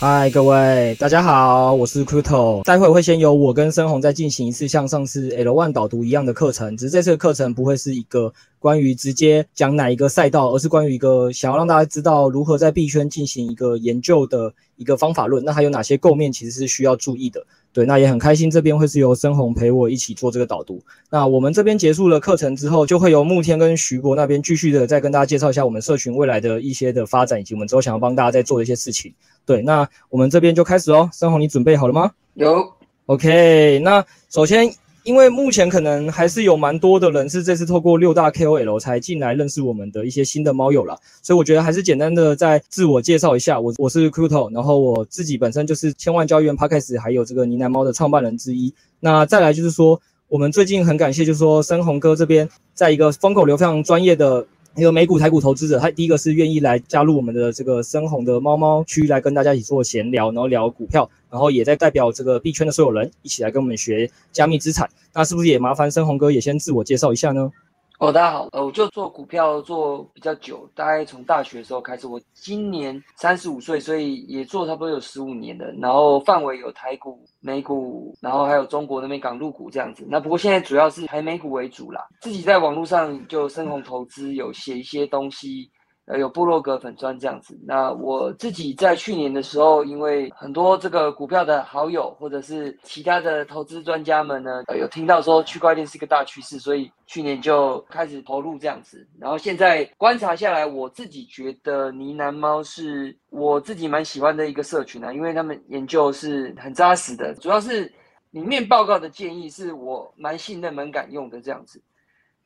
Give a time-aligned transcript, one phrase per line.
[0.00, 2.62] 嗨，各位，大家好，我是 Kuto。
[2.62, 15.44] 待会会先由我跟申宏再进行一次像上次 L1 导读一样的课程，只是这次的课程不会是一个关于直接讲哪一个赛道，而是关于一个想要让大家知道如何在币圈进行一个研究的一个方法论。
[15.44, 17.44] 那还有哪些构面其实是需要注意的？
[17.72, 20.80] 对，那也很开心，这边会是由申宏陪我一起做这个导读。
[21.10, 29.12] 那我们这边结束了课程之后，就会由慕天跟徐博那边继续的再跟大家介绍一下我们社群未来的一些的发展，以及我们之后想要帮大家再做的一些事情。
[29.48, 31.08] 对，那我们这边就开始哦。
[31.10, 32.10] 深红，你准备好了吗？
[32.34, 32.70] 有。
[33.06, 34.70] OK，那首先，
[35.04, 43.58] 因为目前可能还是有蛮多的人是这次透过六大 KOL 才进来认识我们的一些新的猫友啦，所以我觉得还是简单的再自我介绍一下。
[43.58, 48.74] 我我是 Kuto，然后我自己本身就是千万交易员 Podcast 还有这个呢喃猫的创办人之一。
[49.00, 54.46] 那再来就是说，我们最近很感谢，就是说深红哥这边在一个风口流非常专业的。
[54.78, 64.88] 一个美股台股投资者，他第一个是愿意来加入我们的这个深红的猫猫区，来跟大家一起做闲聊，然后聊股票，然后也在代表这个币圈的所有人一起来跟我们学加密资产。
[65.12, 67.50] 那是不是也麻烦深红哥也先自我介绍一下呢？
[67.98, 72.06] 哦，大家好，呃，我就做股票做比较久，大概从大学的时候开始。
[72.06, 75.72] 我今年三十五岁，所以也做差不多有十五年的。
[75.80, 80.06] 然后范围有台股、美股，然后还有中国那边港陆股这样子。
[80.08, 82.06] 那不过现在主要是台美股为主啦。
[82.20, 85.68] 自己在网络上就深红投资有写一些东西。
[86.08, 87.54] 呃，有部落格粉砖这样子。
[87.66, 99.06] 那我自己在去年的时候，因为很多这个股票的好友或者是其他的投资专家们呢，有听到说区块链是一个大趋势，所以去年就开始投入这样子。
[99.20, 107.92] 然后现在观察下来，我自己觉得呢喃猫是我自己蛮喜欢的一个社群啊，因为他们研究是很扎实的，主要是
[108.30, 111.82] 里面报告的建议是我蛮信任、蛮敢用的这样子。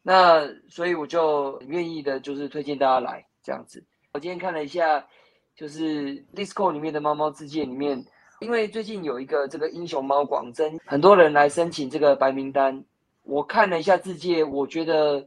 [0.02, 3.24] 那所以我就愿意的，就是推荐大家来。
[3.42, 5.06] 这样子，我今天看了一下，
[5.56, 8.04] 就是 Discord 里面的猫猫自界里面，
[8.40, 12.84] 因为最近有一个这个英雄猫广征，很多人来申请这个白名单。
[13.24, 15.26] 我看了一下自界，我觉得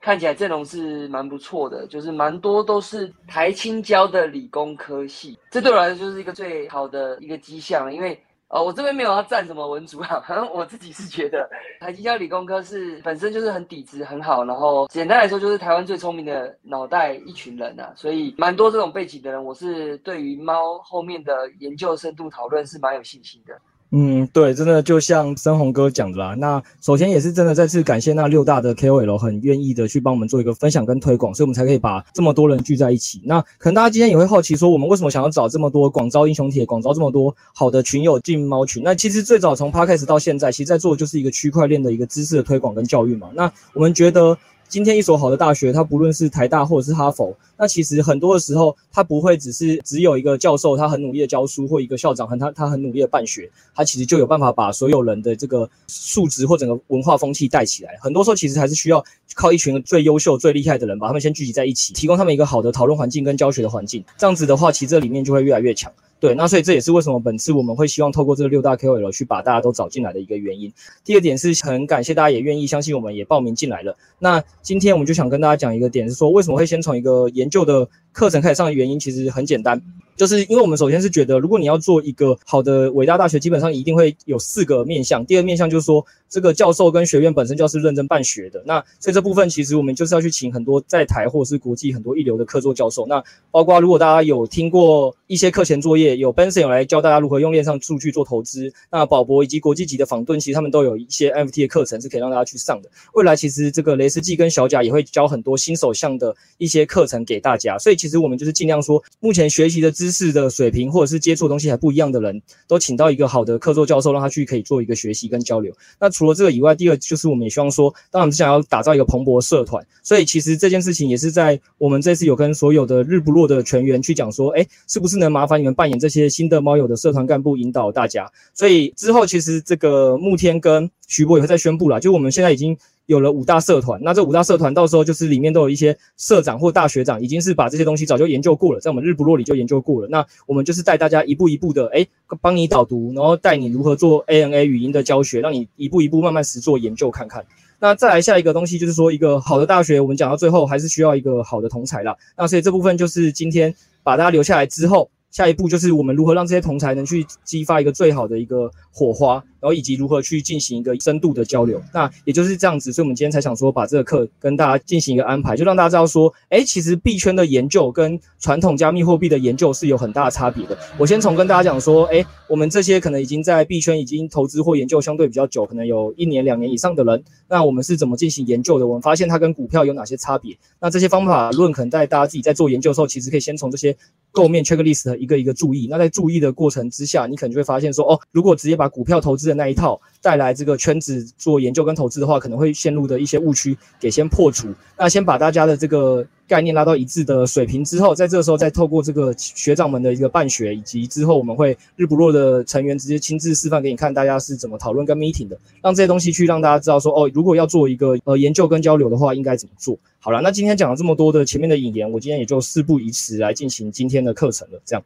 [0.00, 8.20] 看起来阵容是蛮不错的，就是蛮多都是台青交的理工科系，这对我来说就是一个最好的一个迹象，因为。
[8.48, 11.48] 哦，我这边没有要赞什么文组啊， 反正我自己是觉得
[11.80, 23.60] 台积交理工科是本身就是很底子很好，然后简单来说就是台湾最聪明的脑袋一群人啊，所以蛮多这种背景的人，我是对于猫后面的研究深度讨论是蛮有信心的。
[23.92, 26.34] 嗯，对，真的就像森宏哥讲的啦。
[26.34, 33.22] 那首先也是真的再次感谢那六大的 KOL 很愿意的去帮我们做一个分享跟推广，所以我们才可以把这么多人聚在一起。
[33.24, 38.82] 那可能大家今天也会好奇说，我们为什么想要找这么多广招英雄帖，广招这么多好的群友进猫群？
[38.82, 43.28] 那其实最早从 Podcast 到现在，其实在做的就是一个区块链的一个知识的推广跟教育嘛。
[43.34, 44.36] 那我们觉得。
[44.68, 57.96] 今天一所好的大学，它不论是台大或者是哈佛，那其实很多的时候，它不会只是只有一个教授，他很努力的教书，或一个校长很他他很努力的办学，他其实就有办法把所有人的这个素质或整个文化风气带起来。
[58.00, 59.02] 很多时候其实还是需要
[59.34, 64.04] 靠一群最优秀、最厉害的人，把他们先聚集在一起，提供他们一个好的讨论环境跟教学的环境。
[64.18, 65.92] 这样子的话，其实这里面就会越来越强。
[66.18, 70.72] 对，那所以这也是为什么本次我们会希望透过这个六大 KOL 去把大家都找进来的一个原因。
[71.04, 73.94] 第二点是很感谢大家也愿意相信我们，也报名进来了。
[74.18, 79.80] 那今天我们就想跟大家讲一个点，是说为什么会先从一个研究的课程开始上的原因，其实很简单。
[80.16, 85.26] 就是因为我们首先是觉得，如果你要做一个好的伟大大学，基本上一定会有四个面向。
[85.26, 88.62] 第二面向就是说，这个教授跟学院本身就是认真办学的。
[88.66, 93.06] 那所以这部分其实我们就是要去请很多在台或者是国际很多一流的客座教授。
[93.06, 98.72] 那包括如果大家有听过一些课前作业，有 Benson 有来教大家如何用链上数据做投资。
[98.90, 102.90] 那宝博以及国际级的访盾，其实他们都有一些 NFT 的课程是可以让大家去上的。
[103.14, 107.78] 未来其实这个雷斯记跟小贾也会教很多新手向的一些课程给大家。
[107.78, 115.72] 所以其实我们就是尽量说，目前学习的知识的水平或者是接触的东西还不一样的人，都请到一个好的客座教授，让他去可以做一个学习跟交流。
[115.98, 128.26] 那除了这个以外，第二就是我们也希望说，当然我们是想要打造一个蓬勃社团，所以其实这件事情也是在我们这次有跟所有的日不落的全员去讲说，哎，是不是能麻烦你们扮演这些新的猫友的社团干部，引导大家。
[128.54, 132.76] 所以之后其实这个慕天跟徐博也会再宣布了，就我们现在已经。
[133.06, 140.08] 有了五大社团，那这五大社团到时候就是里面都有一些社长或大学长，已经是把这些东西早就研究过了，在我们日不落里就研究过了。
[140.08, 142.06] 那我们就是带大家一步一步的，诶，
[142.40, 147.44] 帮你导读，然后带你如何做 ANA 语音的教学，让你一步一步慢慢实做研究看看。
[147.78, 152.16] 那再来下一个东西就是说，一个好的大学，我们讲到最后还是需要一个好的同才啦。
[152.36, 155.08] 那所以这部分就是今天把大家留下来之后。
[155.32, 161.82] 下一步就是我们如何让这些同才能去激发一个最好的一个火花，然后以及如何去进行一个深度的交流。
[161.92, 170.78] 那也就是这样子，所以我们今天才想说把这个课跟大家进行一个安排，就让大家知道说，诶，其实币圈的研究跟传统加密货币的研究是有很大的差别的。
[170.96, 178.86] 我先从跟大家讲说，诶，我们这些可能已经在币圈已经投资或研究相对比较久，可能有一年两年以上的人，那我们是怎么进行研究的？
[178.86, 180.56] 我们发现它跟股票有哪些差别？
[180.80, 183.96] 那这些方法论可能在大家自己在做研究的时候，其实可以先从这些。
[184.32, 194.68] 构面 checklist 一个一个注意，那在注意的过程之下，你可能就会发现说，哦，如果直接把股票投资的那一套带来这个圈子做研究跟投资的话，可能会陷入的一些误区给先破除。
[194.96, 196.26] 那先把大家的这个。
[196.48, 209.98] 概念拉到一致的水平之后，在这个时候再透过这个学长们的一个办学，以及之后我们会日不落的成员直接亲自示范给你看，大家是怎么讨论跟 meeting 的，让这些东西去让大家知道说，哦，如果要做一个呃研究跟交流的话，应该怎么做。
[210.20, 215.02] 好了，那今天讲了这么多的前面的引言，我今天也就事不宜迟来进行今天的课程了，这样。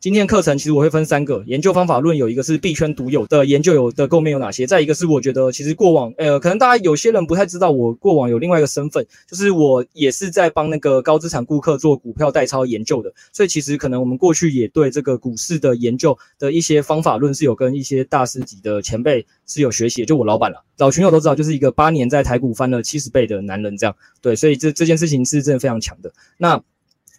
[0.00, 26.12] 今天课程其实我会分三个研究方法论，有一个是币圈独有的研究有的构面有哪些，再一个是我觉得其实过往，呃，可能大家有些人不太知道，我过往有另外一个身份，就是我也是在帮那个高资产顾客做股票代操研究的，所以其实可能我们过去也对这个股市的研究的一些方法论是有跟一些大师级的前辈是有学习，就我老板了，老群友都知道，就是一个八年在台股翻了七十倍的男人这样，对，所以这这件事情是真的非常强的。
[26.36, 26.62] 那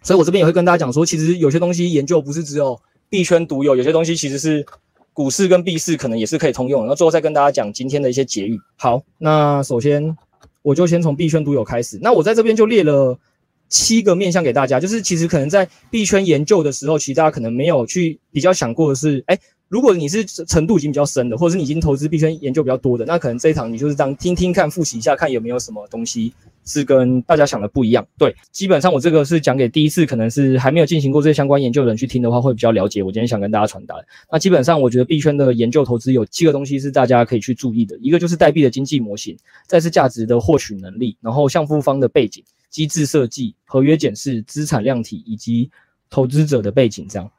[0.02, 4.64] 所以，我这边也会跟大家讲说，其实有些东西研究不是只有币圈独有，有些东西其实是
[5.12, 6.82] 股市跟币市可能也是可以通用。
[6.82, 8.58] 然后最后再跟大家讲今天的一些结语。
[8.76, 10.16] 好，那首先
[10.62, 11.98] 我就先从币圈独有开始。
[12.02, 13.18] 那我在这边就列了
[13.68, 19.38] 七个面向给大家，就是其实可能在币圈研究的时候，其实大家可能没有去比较想过的是，哎。
[19.70, 26.34] 如果你是程度已经比较深的，或者是你已经投资币圈研究比较多的，那可能这一堂你就是当听听看、复习一下，看有没有什么东西
[26.64, 28.06] 是跟大家想的不一样。
[28.18, 33.02] 对，基本上我这个是讲给第一次可能是还没有进行过这些相关研究的人去听的话，会比较了解。
[33.02, 34.06] 我今天想跟大家传达的。
[34.30, 39.36] 那基本上我觉得币圈的研究投资有七个东西是大家可以去注意的，一个就是代币的经济模型，
[39.66, 45.70] 再是价值的获取能力，然后项目方的背景、机制设计、合约检视、资产量体以及
[46.08, 47.30] 投资者的背景这样。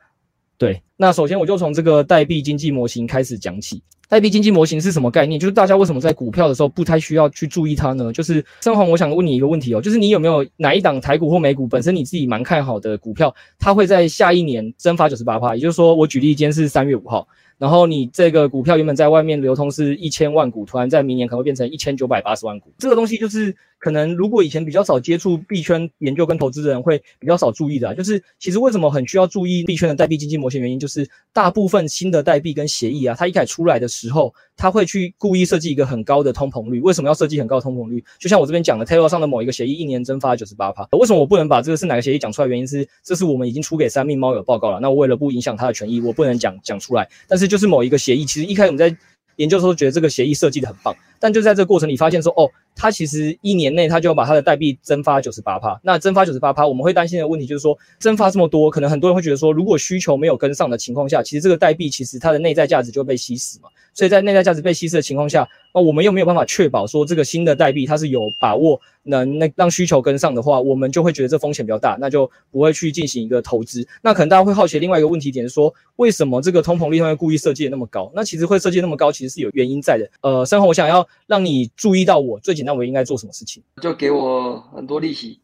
[0.58, 3.82] 对，那首先我就从这个代币经济模型开始讲起。
[4.12, 5.40] 代币经济模型是什么概念？
[5.40, 8.12] 就是大家为什么在股票的时候不太需要去注意它呢？
[8.12, 15.56] 就是生红，我想问你一个问题哦，就是你有没有哪一档台股或美股本身你自己蛮看好的股票，它会在下一年增发九十八趴？
[15.56, 17.26] 也就是说，我举例，今天是三月五号。
[17.62, 22.74] 然后你这个股票原本在外面流通是一千万股，突然在明年可能会变成一千九百八十万股。
[22.80, 27.94] 这个东西就是可能如果以前比较少接触币圈研究跟投资人会比较少注意的啊。
[27.94, 30.60] 就是其实为什么很需要注意币圈的代币经济模型？
[30.60, 36.80] 原因就是大部分新的代币跟协议啊，它一开始出来的时候，它会去故意设计一个很高的通膨率。
[36.82, 38.04] 为什么要设计很高的通膨率？
[38.18, 40.88] 就像我这边讲的，Terra 上的某一个协议一年蒸发九十八趴。
[40.94, 42.48] 为什么我不能把这个是哪个协议讲出来？
[42.48, 44.80] 原因是这是我们已经出给三命猫友报告了。
[44.80, 47.08] 那我为了不影响他的权益，我不能讲讲出来。
[47.28, 48.24] 但是就是某一个协议。
[48.24, 48.96] 其实一开始我们在
[49.36, 55.80] 研究的时候觉得这个协议设计的很棒，但就在这个过程里发现说，哦，它其实一年内它就要把它的代币蒸发九十八趴。
[55.84, 63.70] 那蒸发九十八趴，我们会担心的问题就是说，蒸发这么多，可能很多人会觉得说，如果需求没有跟上的情况下，其实这个代币其实它的内在价值就被稀释嘛。
[63.94, 73.86] 所以在内在价值被稀释的情况下，那我们又没有办法确保说这个新的代币它是有把握能那让需求跟上的话，我们就会觉得这风险比较大，那就不会去进行一个投资。
[74.02, 78.10] 那可能大家会好奇另外一个问题点是说，为什么这个通膨率会故意设计的那么高？
[78.16, 80.10] 那其实会设计那么高，其实是有原因在的。
[80.22, 83.64] 呃，森弘，我想要让你注意到我最简单，我应该做什么事情？
[83.82, 85.40] 就给我很多利息。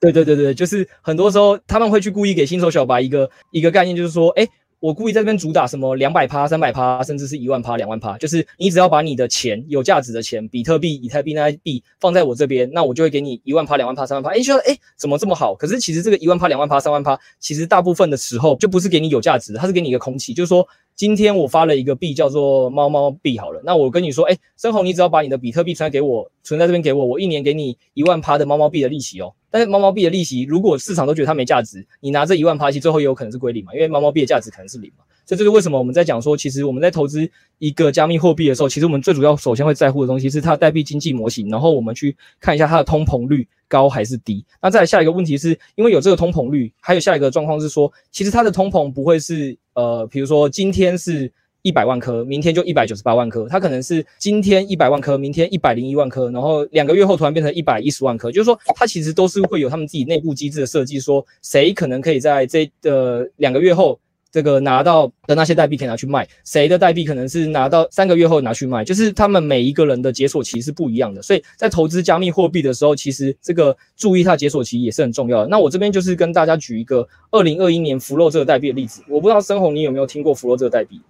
[0.00, 4.46] 对对对对，就是很多时候他们会去故意给新手小白一个一个概念，就是说，诶
[4.80, 14.28] 我故意在这边主打什么两百趴、三百趴，甚至是一万趴、两万趴，就是你只要把你的钱有价值的钱，比特币、以太币那些币放在我这边，那我就会给你一万趴、两万趴、三万趴。
[14.36, 15.54] 哎，觉得哎怎么这么好？
[15.54, 29.34] 可是其实这个一万趴、两万趴、三万趴，其实大部分的时候就不是给你有价值的，它是给你一个空气，就是说今天我发了一个币叫做猫猫币好了，那我跟你说，哎，森弘，你只要把你的比特币存给我，存在这边给我，我一年给你一万趴的猫猫币的利息哦。
[29.50, 35.04] 但是猫猫币的利息，如果市场都觉得它没价值，你拿这一万趴，其实最后也有可能是归零嘛，因为猫猫币的价值可能是零嘛。
[35.26, 37.28] 这就是为什么我们在讲说，其实我们在投资
[37.58, 44.44] 一个加密货币的时候，其实我们最主要首先会在乎的东西是它的代币经济模型，然后我们去看一下它的通膨率高还是低。
[44.60, 63.98] 那再来下一个问题是，因为有这个通膨率，还有下一个状况是说，其实它的通膨不会是呃，比如说今天是一百万颗，明天就一百九十八万颗，它可能是今天一百万颗，明天一百零一万颗，然后两个月后突然变成一百一十万颗，就是说它其实都是会有他们自己内部机制的设计，说谁可能可以在这呃两个月后。
[64.34, 75.46] 这个拿到的那些代币可以拿去卖，谁的代币可能是拿到三个月后拿去卖，就是他们每一个人的解锁期是不一样的，所以在投资加密货币的时候，其实这个注意它解锁期也是很重要的。
[75.46, 81.00] 那我这边就是跟大家举一个二零二一年福洛这个代币的例子，我不知道森宏你有没有听过福洛这个代币？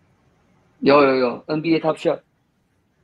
[0.81, 2.19] 有有有，NBA Top Shot。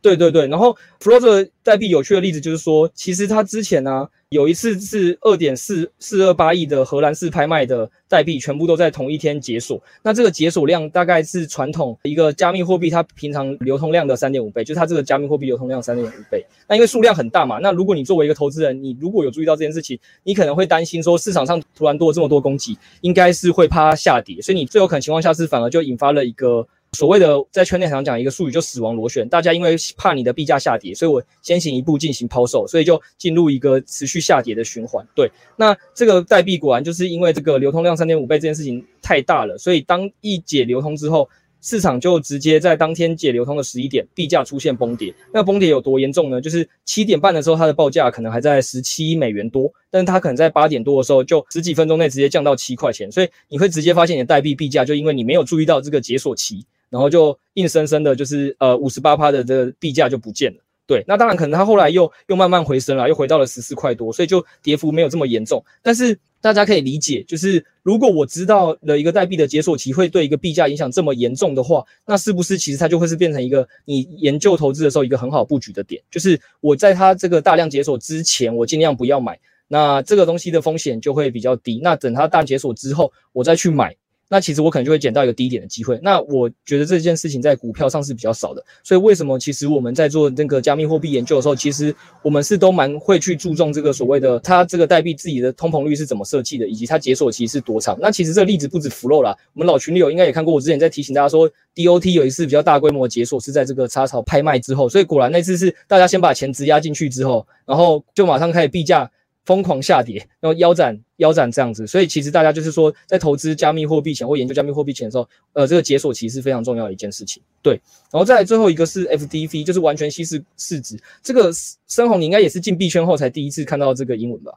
[0.02, 9.78] 对对对，然后 Flow 这个代币有趣的例子就是说，其实它之前呢、有一次是二点四四二八亿的荷兰式拍卖的代币，全部都在同一天解锁。
[10.02, 16.42] 那这个解锁量大概是传统一个加密货币它平常流通量的三点五倍，就它这个加密货币流通量三点五倍。
[16.66, 26.66] 那因为数量很大嘛，那如果你作为一个投资人，你如果有注意到这件事情，你可能会担心说市场上突然多了这么多供给，应该是会怕它下跌，所以你最有可能情况下是反而就引发了一个。
[26.92, 29.28] 所谓的在圈内常讲一个术语，就死亡螺旋。
[29.28, 35.06] 大家因为怕你的币价下跌，所以我先行一步进行抛售，所以就进入一个持续下跌的循环。
[35.14, 41.28] 对，那这个代币果然就是因为这个流通量三点五倍这件事情太大了，所以当一解流通之后，
[41.62, 45.14] 市场就直接在当天解流通的十一点，币价出现崩跌。
[45.32, 46.40] 那崩跌有多严重呢？
[46.40, 53.10] 就是七点半的时候，它的报价可能还在十七美元多，但是它可能在八点多的时候，就十几分钟内直接降到七块钱。
[53.12, 56.66] 所以你会直接发现你的代币币价就因为你没有注意到这个解锁期。
[56.90, 60.58] 然后就硬生生的，就是呃五十八趴的这个币价就不见了。
[60.86, 65.64] 对，那当然可能它后来又又慢慢回升了，又回到了十四块多，所以就跌幅没有这么严重。
[65.82, 76.02] 但是大家可以理解，就是如果我知道了一个代币的解锁期会对一个币价影响这么严重的话，那是不是其实它就会是变成一个你研究投资的时候一个很好布局的点？
[76.10, 81.78] 就是我在它这个大量解锁之前，我尽量不要买，那这个东西的风险就会比较低。
[81.80, 83.94] 那等它大解锁之后，我再去买。
[84.32, 85.98] 那其实我可能就会捡到一个低点的机会。
[86.04, 88.64] 那我觉得这件事情在股票上是比较少的。
[88.84, 97.98] 所以为什么其实我们在做那个加密货币研究的时候，其实我们是都蛮会去注重这个所谓的它这个代币自己的通膨率是怎么设计的，以及它解锁期是多长。
[98.00, 100.54] 那其实这例子不止 Flow 啦，我们老群里有应该也看过。
[100.54, 109.10] 我之前在提醒大家说，DOT 有一次比较大规模的解锁是在这个插槽拍卖之后，所以果然那次是大家先把钱质押进去之后，然后就马上开始币价。
[109.44, 117.42] 疯狂下跌，然后腰斩腰斩这样子，所以其实大家就是说，在投资加密货币前或研究加密货币前的时候，呃，这个解锁其实是非常重要的一件事情。
[117.62, 117.80] 对，
[118.12, 120.98] 然后再来最后一个是 FDV，就是完全稀释市值。
[121.22, 121.50] 这个
[121.88, 124.52] 深红，你应该也是进币圈后才第一次看到这个英文吧？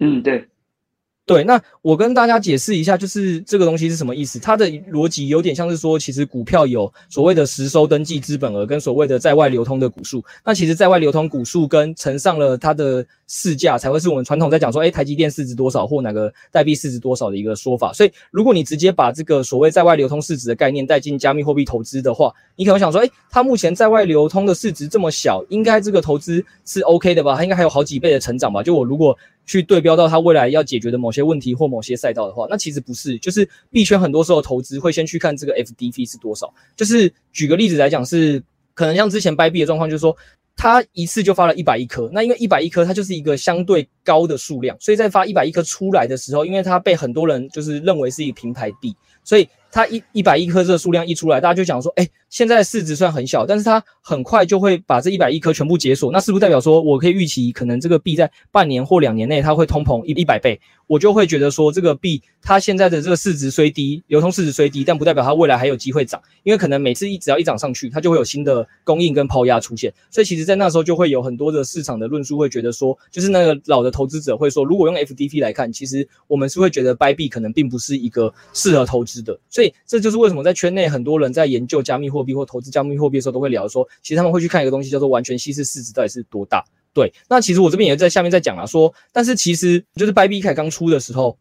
[0.00, 0.48] 嗯，对。
[1.26, 4.38] 对，那我跟大家解释一下，就是这个东西是什么意思。
[4.38, 10.22] 它的逻辑有点像是说，其实股票有所谓的实收登记资本额跟所谓的在外流通的股数。
[10.44, 17.90] 那其实在外流通股数跟乘上了它的市价，才会是我们传统在讲说，诶，台积电市值多少或哪个代币市值多少的一个说法。
[17.94, 27.34] 所以，如果你直接把这个所谓在外流通市值的概念带进加密货币投资的话，你可能想说，诶，它目前在外流通的市值这么小，应该这个投资是 OK 的吧？
[27.34, 28.62] 它应该还有好几倍的成长吧？
[28.62, 29.16] 就我如果。
[29.46, 36.52] 去对标到它未来要解决的某些问题或某些赛道的话，那其实不是，就是币圈很多时候投资会先去看这个 FDV 是多少。
[36.76, 38.42] 就是举个例子来讲，是
[38.74, 40.16] 可能像之前掰币的状况，就是说
[40.56, 49.48] 它一次就发了一百亿颗，那因为一百亿颗它就是一个相对高的数量，所以在发一百亿颗出来的时候，因为它被很多人就是认为是一个平台币，所以。
[49.76, 60.60] 它一一百亿颗这个数量一出来，大家就讲说，哎，现在市值算很小，但是它很快就会把这一百亿颗全部解锁，那是不是代表说我可以预期，可能这个币在半年或两年内它会通膨一一百倍？
[60.86, 80.44] 我就会觉得说，这个币它现在的这个市值虽低，流通市值虽低，但不代表它未来还有机会涨，因为可能每次一只要一涨上去，它就会有新的供应跟抛压出现，所以其实在那时候就会有很多的市场的论述会觉得说，就是那个老的投资者会说，如果用 FDP 来看，其实我们是会觉得掰币可能并不是一个适合投资的，所以这就是为什么。
[80.44, 86.64] 在圈内，很多人在研究加密货币或投资加密货币的时候，都会聊说，其实他们会去看一个东西，叫做完全稀释市值到底是多大。
[86.92, 91.36] 对，那其实我这边也在下面在讲啊，说，但是其实就是掰币开刚出的时候，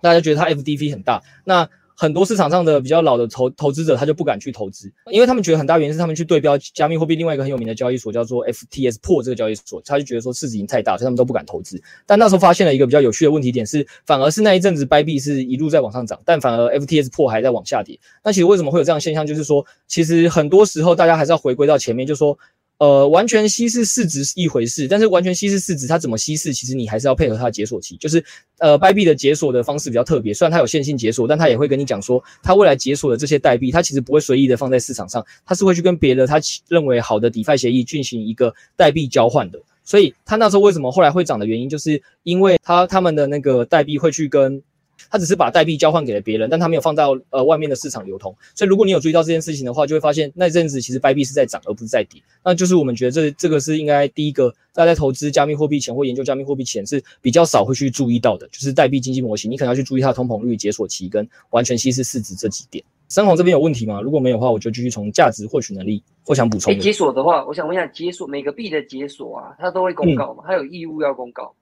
[0.00, 1.68] 大家觉得它 FDV 很大，那
[2.00, 11.78] 很多市场上的比较老的投投资者他就不敢去投资，因为他们觉得很大原因是他们去对标加密货币另外一个很有名的交易所叫做 FTS Port 这个交易所，他就觉得说市值已经太大，所以他们都不敢投资。
[12.06, 18.00] 但那时候发现了一个比较有趣的问题点是，反而是那一阵子掰币是一路在往上涨，但反而 FTS Port 还在往下跌。
[18.24, 19.26] 那其实为什么会有这样现象？
[19.26, 22.38] 就是说，其实很多时候大家还是要回归到前面，就是说。
[22.80, 27.94] 呃，完全稀释市值是一回事，但是完全稀释市值它怎么稀释，其实你还是要配合它的解锁期。
[27.98, 28.24] 就是
[28.58, 39.60] 呃，币币的解锁的方式比较特别，虽然它有线性解锁，但它也会跟你讲说，它未来解锁的这些代币，它其实不会随意的放在市场上，它是会去跟别的它认为好的 DeFi 协议进行一个代币交换的。
[39.84, 44.62] 所以它那时候为什么后来会涨的原因，就是因为它他们的那个代币会去跟。
[45.08, 48.34] 他只是把代币交换给了别人，但他没有放到呃外面的市场流通。
[48.54, 52.20] 所以如果你有注意到这件事情的话，就会发现那阵子其实币币是在涨而不是在跌。
[52.44, 62.82] 那就是我们觉得这这个是应该第一个大家在投资加密货币前或研究加密货币前是比较少会去注意到的，就是代币经济模型，你可能要去注意它的通膨率、解锁期跟完全稀释市值这几点。
[63.08, 64.00] 三红这边有问题吗？
[64.00, 66.78] 如果没有的话，我就继续从价值获取能力或想补充。
[66.78, 70.44] 解锁的话，我想问一下，解锁每个币的解锁啊，它都会公告吗？
[70.46, 71.52] 它有义务要公告？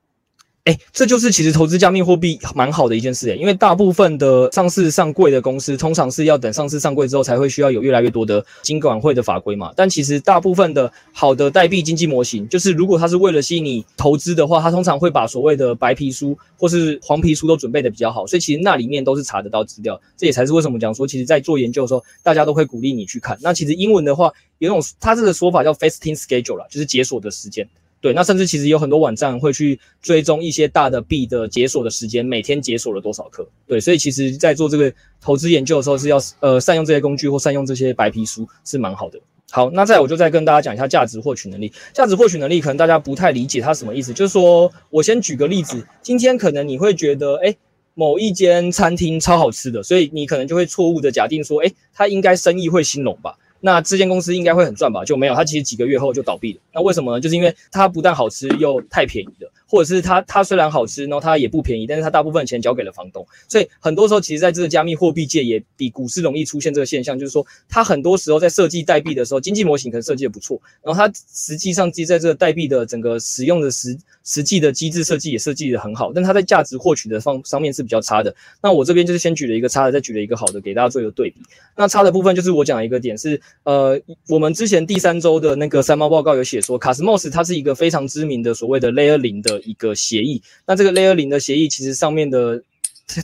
[0.68, 9.72] 哎，这就是其实投资加密货币蛮好的一件事诶，因为大部分的上市上柜的公司，通常是要等上市上柜之后，才会需要有越来越多的金管会的法规嘛。
[9.75, 19.98] 但其实大部分的好的代币经济模型，就是如果它是为了吸引你投资的话，它通常会把所谓的白皮书或是黄皮书都准备的比较好，所以其实那里面都是查得到资料。
[20.18, 23.38] 这也才是为什么讲说，其实在做研究的时候，大家都会鼓励你去看。
[23.40, 27.66] 那其实英文的话，有种它这个说法叫 f a s t i n g schedule 啦，就是解锁的时间。
[28.00, 33.45] 对，那甚至其实有很多网站会去追踪一些大的币的解锁的时间，每天解锁了多少颗。
[33.67, 39.19] 对，所以其实在做这个投资研究的时候，是要呃善用这些工具或善用这些白皮书是蛮好的。
[39.50, 41.73] 好，那再我就再跟大家讲一下价值获取能力。
[41.93, 47.57] 价值获取能力可能大家不太理解它什么意思，就是说我先举个例子，今天可能你会觉得，诶，
[47.95, 53.37] 某一间餐厅超好吃的，所以你可能就会错误的假定说，诶，它应该生意会兴隆吧。
[53.60, 55.04] 那这间公司应该会很赚吧？
[55.04, 56.60] 就没有，它其实几个月后就倒闭了。
[56.72, 57.20] 那为什么呢？
[57.20, 63.26] 就是因为它不但好吃又太便宜了，或者是它它虽然好吃，然后它也不便宜，但是它大部分钱交给了房东。
[63.48, 78.32] 所以很多时候，其实在这个加密货币界也比股市容易出现这个现象，就是说它很多时候在设计代币的时候，经济模型可能设计的不错，然后它实际上其实在这个代币的整个使用的实实际的机制设计也设计的很好，但它在价值获取的方上面是比较差的。
[78.62, 81.40] 那我这边就是先举了一个差的，再举了一个好的，给大家做一个对比。
[81.76, 83.40] 那差的部分就是我讲一个点是。
[83.64, 90.43] 呃，我们之前第三周的那个三猫报告有写说，Cosmos 它是一个非常知名的所谓的 Layer 零的一个协议。
[90.67, 92.62] 那这个 Layer 零的协议，其实上面的。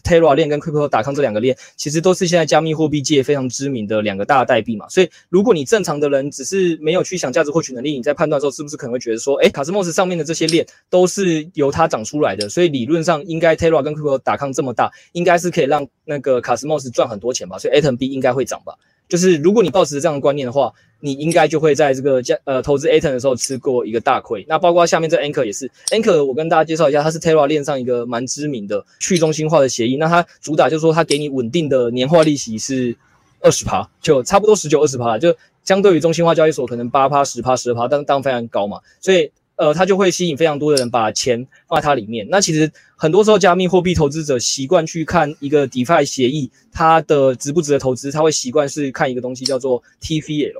[0.02, 4.88] Terra 链跟 Crypto.com 这两个链，其实都是现在加密货币界非常知名的两个大代币嘛。
[4.88, 17.58] 所以，如果你正常的人只是没有去想价值获取能力，你在判断的时候，是不是可能会觉得说，诶，Cosmos 上面的这些链都是由它长出来的，所以理论上应该 Terra 跟 Crypto.com 这么大，应该是可以让那个 Cosmos 赚很多钱吧？
[17.58, 18.72] 所以 atmb 应该会涨吧？
[19.08, 24.44] 就是如果你抱持这样的观念的话，你应该就会在这个加呃投资 Aton 的时候吃过一个大亏。
[24.48, 29.96] 那包括下面这 Anchor 也是 Anchor，我跟大家介绍一下，它是 Terra 链上一个蛮知名的去中心化的协议。
[29.96, 32.96] 那它主打就是说，它给你稳定的年化利息是
[33.40, 39.30] 二十趴，就差不多十九二十趴，就相对于中心化交易所可能八趴十趴十二趴，但当非常高嘛，所以。
[39.56, 42.26] 呃，它就会吸引非常多的人把钱放在它里面。
[42.28, 42.72] 那其实
[43.04, 50.54] 很多时候，加密货币投资者习惯去看一个 DeFi 协议，它的值不值得投资，他会习惯是看一个东西叫做 TVL。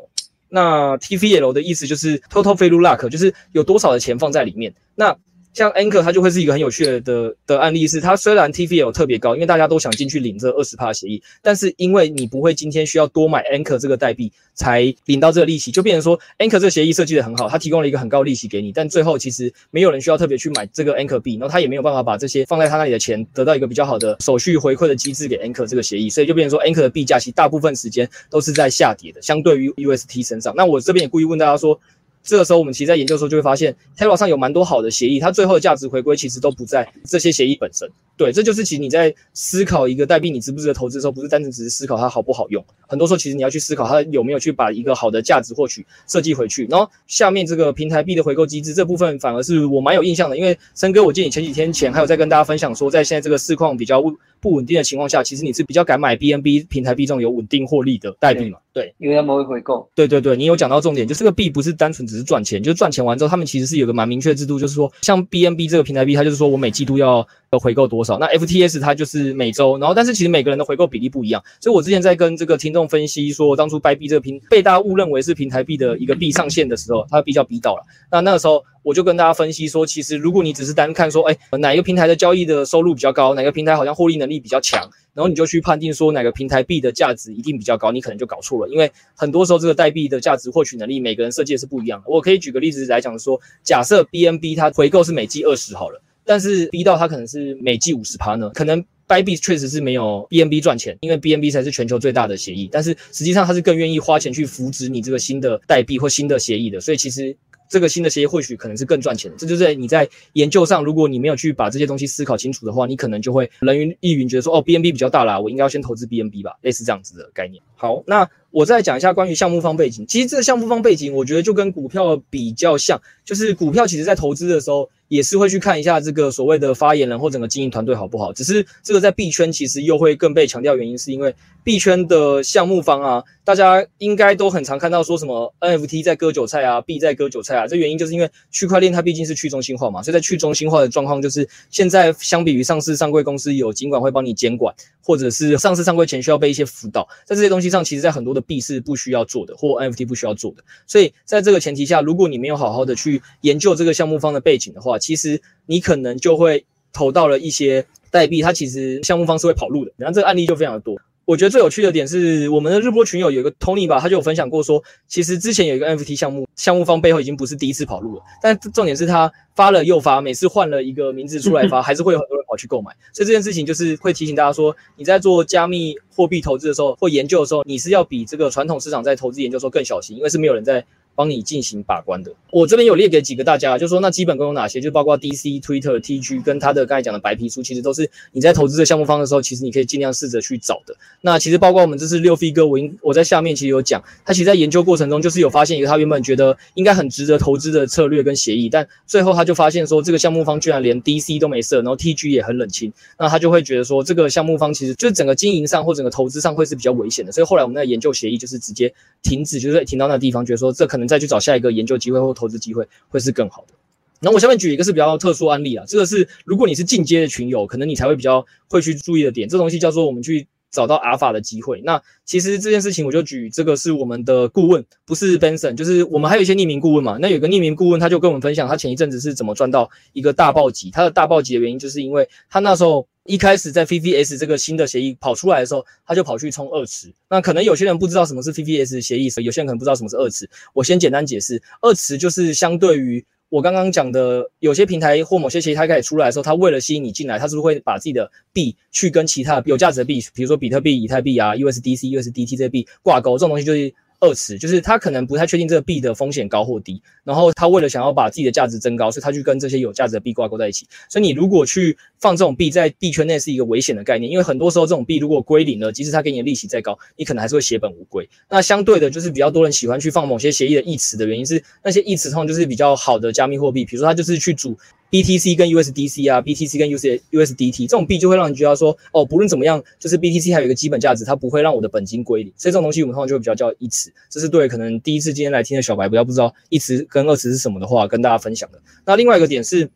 [0.51, 4.75] 那 TVL 的意思就是 Total Value Luck，就是有多少的钱放在里面。
[4.95, 5.17] 那
[5.55, 30.27] 像 Anchor 它就会是一个很有趣的的，的案例，是它虽然 TVL 特别高，因为大家都想进去领这二十趴协议，但是因为你不会今天需要多买 Anchor 这个代币才领到这个利息，就变成说 Anchor 这个协议设计的很好，它提供了一个很高利息给你，但最后其实没有人需要特别去买这个 Anchor 币，然后他也没有办法把这些放在他那里的钱得到一个比较好的手续回馈的机制给 Anchor 这个协议，所以就变成说 Anchor 的币价其实大部分时间都是在下跌的，相对于 UST
[30.27, 30.53] 身上。
[30.57, 31.81] 那我这边也故意问大家说。
[32.25, 37.89] 这个时候，我们其实在研究的时候就会发现，Terra 上有蛮多好的协议，它最后的价值回归其实都不在这些协议本身。
[38.17, 46.67] 对，这就是其实你在思考一个代币你值不值得投资的时候，不是单纯只是思考它好不好用，很多时候其实你要去思考它有没有去把一个好的价值获取设计回去。
[46.71, 54.01] 然后下面这个平台币的回购机制这部分，反而是我蛮有印象的，因为森哥，我记得你前几天前还有在跟大家分享说，在现在这个市况比较
[54.45, 58.59] 不稳定的情况下，其实你是比较敢买 BNB 平台币这种有稳定获利的代币嘛？
[58.75, 59.89] 对，因为他们会回购。
[59.95, 78.63] 对对对，你有讲到重点，就这个币不是单纯只是赚钱，就是赚钱完之后，他们其实是有个蛮明确的制度，就是说，像 BNB 这个平台币，它就是说我每季度要要回购多少，那 FTS 它就是每周，然后但是其实每个人的回购比例不一样，所以我之前在跟这个听众分析说，当初 Bybit 这个平被大家误认为是平台币的一个币上限的时候，它的币叫 B 到了，那那个时候。
[78.85, 88.73] 我就跟大家分析说，其实如果你只是单看说，哎，哪一个平台的交易的收入比较高，哪个平台好像获利能力比较强，然后你就去判定说哪个平台币的价值一定比较高，你可能就搞错了。
[88.73, 92.05] 因为很多时候这个代币的价值获取能力，每个人设计是不一样的。
[92.09, 98.85] 我可以举个例子来讲说，假设 BNB 它回购是每季二十好了，但是 B 到它可能是每季五十趴呢，可能。
[99.07, 102.71] Bybit 确实是没有 BNB 赚钱，因为 BNB 才是全球最大的协议。
[102.73, 106.81] 但是实际上，它是更愿意花钱去扶植你这个新的代币或新的协议的。
[106.81, 107.37] 所以其实
[107.69, 109.37] 这个新的协议或许可能是更赚钱的。
[109.37, 117.63] 这就是你在研究上，如果你没有去把这些东西思考清楚的话，你可能就会人云亦云，觉得说哦，BNB 比较大啦，我应该要先投资 BNB 吧，类似这样子的概念。
[117.77, 120.07] 好，那我再讲一下关于项目方背景。
[120.07, 124.89] 其实这个项目方背景，我觉得就跟股票比较像，就是股票其实在投资的时候。
[125.15, 159.93] 也是会去看一下这个所谓的发言人或整个经营团队好不好，只是这个在币圈其实又会更被强调，原因是因为币圈的项目方啊，大家应该都很常看到说什么 NFT 在割韭菜啊，币在割韭菜啊，这原因就是因为区块链它毕竟是去中心化嘛，所以在去中心化的状况就是现在相比于上市上柜公司有金管会帮你监管，或者是上市上柜前需要被一些辅导，在这些东西上，其实在很多的币是不需要做的，或 NFT 不需要做的，所以在这个前提下，如果你没有好好的去研究这个项目方的背景的话，其实你可能就会投到了一些代币，它其实项目方是会跑路的。
[159.97, 160.97] 然后这个案例就非常的多。
[161.27, 168.23] 我觉得最有趣的点是，我们的日播群友有一个 Tony 吧，他就有分享过说，其实之前有一个 NFT 项目，项目方背后已经不是第一次跑路了。
[168.43, 172.93] 但重点是他发了又发，每次换了一个名字出来发， 还是会有很多人跑去购买。
[173.13, 180.85] 所以这件事情就是会提醒大家说，你在做加密货币投资的时候或研究的时候，你是要比这个传统市场在投资研究的时候更小心，因为是没有人在。
[181.15, 190.95] 帮你进行把关的，我这边有列给几个大家，就说那基本功有哪些，就包括 DC、Twitter、TG 跟他的刚才讲的白皮书，其实都是你在投资的项目方的时候，其实你可以尽量试着去找的。
[191.21, 211.85] 那其实包括我们这次六飞哥，我应我在下面其实有讲，他其实在研究过程中就是有发现一个他原本觉得应该很值得投资的策略跟协议，但最后他就发现说这个项目方居然连 DC 都没设，然后 TG 也很冷清，那他就会觉得说这个项目方其实就整个经营上或整个投资上会是比较危险的，所以后来我们的研究协议就是直接停止，就是停到那地方，觉得说这可能再去找下一个研。
[211.85, 213.75] 研究机会或投资机会会是更好的。
[214.21, 219.47] 那我下面举一个是比较特殊案例啊，这个是如果你是进阶的群友，可能你才会比较会去注意的点。
[219.47, 221.83] 这东西叫做我们去找到阿尔法的机会。
[221.85, 227.19] 那其实这件事情我就举这个是我们的顾问，不是 Benson，就是我们还有一些匿名顾问嘛。
[227.21, 230.91] 那有个匿名顾问他就跟我们分享，他前一阵子是怎么赚到一个大暴击。
[230.91, 233.07] 他的大暴击的原因就是因为他那时候。
[233.25, 237.13] 一开始在 VVS 这个新的协议跑出来的时候，他就跑去冲二池。
[237.29, 240.49] 那可能有些人不知道什么是 VVS 协议，有些人可能不知道什么是二池。
[240.73, 253.39] 我先简单解释，二池就是相对于我刚刚讲的，有些平台或某些协议它开始出来的时候，它为了吸引你进来，它是不是会把自己的币去跟其他有价值的币，比如说比特币、以太币啊、USDC、USDT 这些币挂钩？
[253.39, 253.95] 这种东西就是。
[254.21, 260.87] 二池就是他可能不太确定这个币的风险高或低，然后他为了想要把自己的价值增高，所以他去跟这些有价值的币挂钩在一起。
[261.09, 268.29] 所以你如果去放这种币在币圈内是一个危险的概念，因为很多时候这种币如果归零了，即使他给你的利息再高，你可能还是会血本无归。
[268.49, 274.77] 那相对的，就是比较多人喜欢去放某些协议的义池的原因是，那些义池通常就是比较好的加密货币，比如说他就是去组。
[275.15, 284.13] BTC 跟 USDC 啊，BTC 跟 USDT 这种币就会让你觉得说，哦，不论怎么样，就是 BTC 还有一个基本价值，它不会让我的本金归零，所以这种东西我们通常就会比较叫一词。
[284.29, 288.83] 这是对可能第一次今天来听的小白，不要不知道一词跟二词是什么的话，跟大家分享的。
[289.07, 289.89] 那另外一个点是。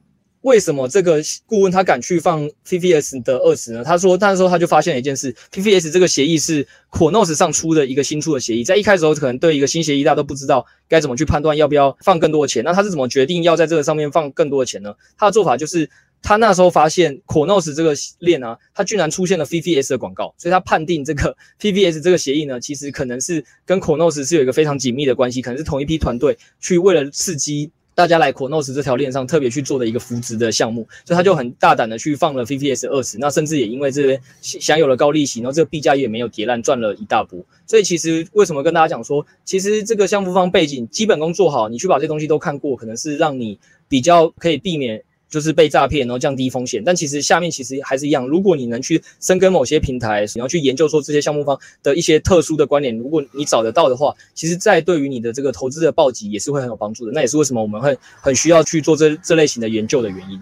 [0.42, 3.82] 为什么这个顾问他敢去放 PVS 的二十呢？
[3.82, 12.62] 他说，那时候他就发现了一件事，PVS 这个协议是 Cronos 上出的一个新出的协议，在一开始时候可能对一个新协议大家都不知道该怎么去判断要不要放更多的钱。
[12.62, 14.94] 那他是怎么决定要在这个上面放更多的钱呢？
[15.18, 15.90] 他的做法就是，
[16.22, 27.72] 他那时候发现 Cronos 这个链啊，它居然出现了 VVS 的广告，所以他判定这个 VVS 这个协议呢，其实可能是跟 Cronos 是有一个非常紧密的关系，可能是同一批团队去为了刺激。
[27.98, 37.44] 大家来 Cronos 这条链上特别去做的一个扶植的项目，所以他就很大胆的去放了 VPS 二十，那甚至也因为这边享有了高利息，然后这个币价也没有跌烂，赚了一大波。
[37.66, 43.58] 所以其实为什么跟大家讲说，其实这个项目方背景基本功做好，你去把这些东西都看过，可能是让你
[43.88, 45.02] 比较可以避免。
[45.28, 46.82] 就是被诈骗，然后降低风险。
[46.84, 57.12] 但其实下面其实还是一样，如果你能去深耕某些平台，你要去研究说这些项目方的一些特殊的观点，如果你找得到的话，其实，在对于你的这个投资的暴击也是会很有帮助的。
[57.12, 60.40] 那也是为什么我们会很需要去做这这类型的研究的原因。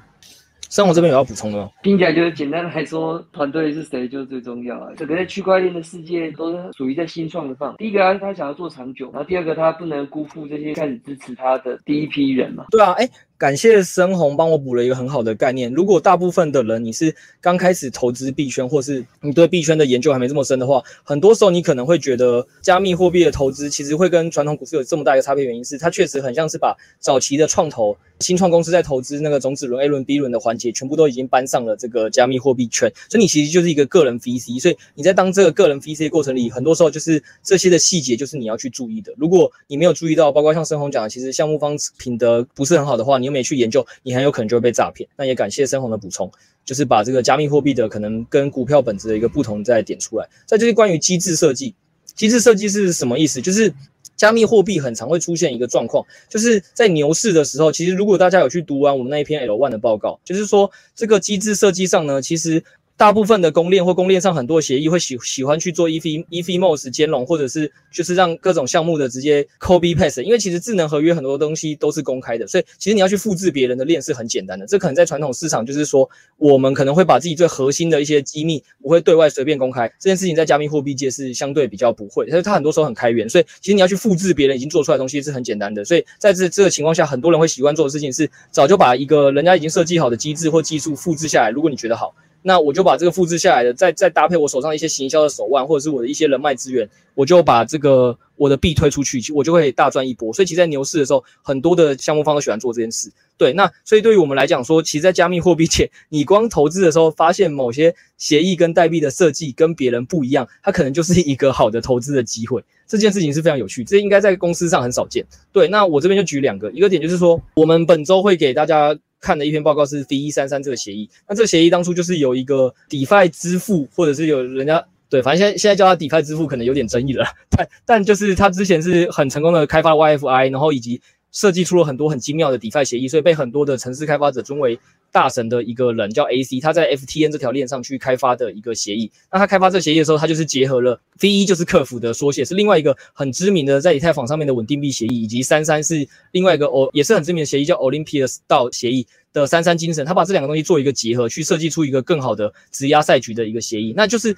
[0.68, 1.70] 生活这边有要补充的吗？
[1.84, 4.90] 听起来就是简单来说，团队是谁就是最重要啊。
[4.96, 7.72] 整个在区块链的世界都是属于在新创的范。
[7.78, 12.64] 第一个他想要做长久，然后第二个他不能辜负这些开始支持他的第一批人嘛。
[12.70, 15.70] 对啊，哎，感谢深红帮我补了一个很好的概念。
[15.72, 25.44] 如果大部分的人你是刚开始投资币圈，或是你对币圈的研究还没这么深的话，很多时候你可能会觉得加密货币的投资其实会跟传统股市有这么大一个差别。
[25.44, 32.90] 原因是它确实很像是把早期的创投、新创公司在投资那个种子轮、A 轮、B 轮的环节，全部都已经搬上了这个加密货币圈。
[33.10, 34.58] 所以你其实就是一个个人 VC。
[34.58, 39.12] 所以你在当这个个人 VC 过程里，很多时候就是这些的细节就是你要去注意的。
[39.18, 45.06] 如果你没有注意到，包括像深红讲的，其实项目方品德不是很好的话，你又没去研究，你很有可能就会被诈骗。
[45.16, 46.30] 那也感谢深红的补充，
[46.64, 50.26] 就是把这个加密货币的可能跟股票本质的一个不同再点出来。
[50.46, 51.74] 再就是关于机制设计，
[52.14, 53.42] 机制设计是什么意思？
[53.42, 53.74] 就是
[54.16, 62.62] 加密货币很常会出现一个状况，就是在牛市的时候，其实如果大家有去读完我们那一篇 L one 的报告，就是说这个机制设计上呢，其实。
[62.96, 74.66] 大部分的公链或公链上很多协议会喜喜欢去做 ETH ETHMOS 兼容，或者是就是让各种项目的直接 copy past 因为其实智能合约很多东西都是公开的，所以其实你要去复制别人的链是很简单的。
[74.66, 85.84] 这可能在传统市场就是说，我们可能会把自己最核心的一些机密不会对外随便公开，这件事情在加密货币界是相对比较不会，所以它很多时候很开源，所以其实你要去复制别人已经做出来的东西是很简单的。
[85.84, 92.14] 所以在这这个情况下，很多人会习惯做的事情是早就把一个人家已经设计好的机制或技术复制下来，如果你觉得好。
[92.46, 100.32] 那我就把这个复制下来的，再再搭配我手上一些行销的手腕，或者是我的一些人脉资源，我就把这个我的币推出去，我就会大赚一波。
[100.32, 103.10] 所以其实，在牛市的时候，很多的项目方都喜欢做这件事。
[103.36, 112.62] 对，那所以对于我们来讲说，其实，在加密货币界，你光投资的时候，发现某些协议跟代币的设计跟别人不一样，它可能就是一个好的投资的机会。
[112.86, 115.26] 这件事情是非常有趣，这应该在公司上很少见。
[115.50, 118.96] 对，那我这边就举两个，一个点就是说，我们本周会给大家。
[119.20, 131.00] 看的一篇报告是 D 一三三这个协议，那这个协议当初就是有一个 DeFi 支付，或者是有人家对，反正现在现在叫它 DeFi 支付可能有点争议了，但但就是他之前是很成功的开发 YFI，然后以及
[131.36, 134.80] 设计出了很多很精妙的 DeFi 协议，所以被很多的城市开发者尊为。
[135.12, 139.10] 大神的一个人叫 AC，他在 FTN 这条链上去开发的一个协议。
[139.32, 150.04] 那他开发这协议的时候，他就是结合了 V1 就是客服的缩写，是另外一个很知名的在以太坊上面的稳定币协议，以及三三是另外一个哦也是很知名的协议叫 Olympias DAO 协议的三三精神。
[150.04, 154.36] 他把这两个东西做一个结合，去设计出一个更好的质押赛局的一个协议，那就是。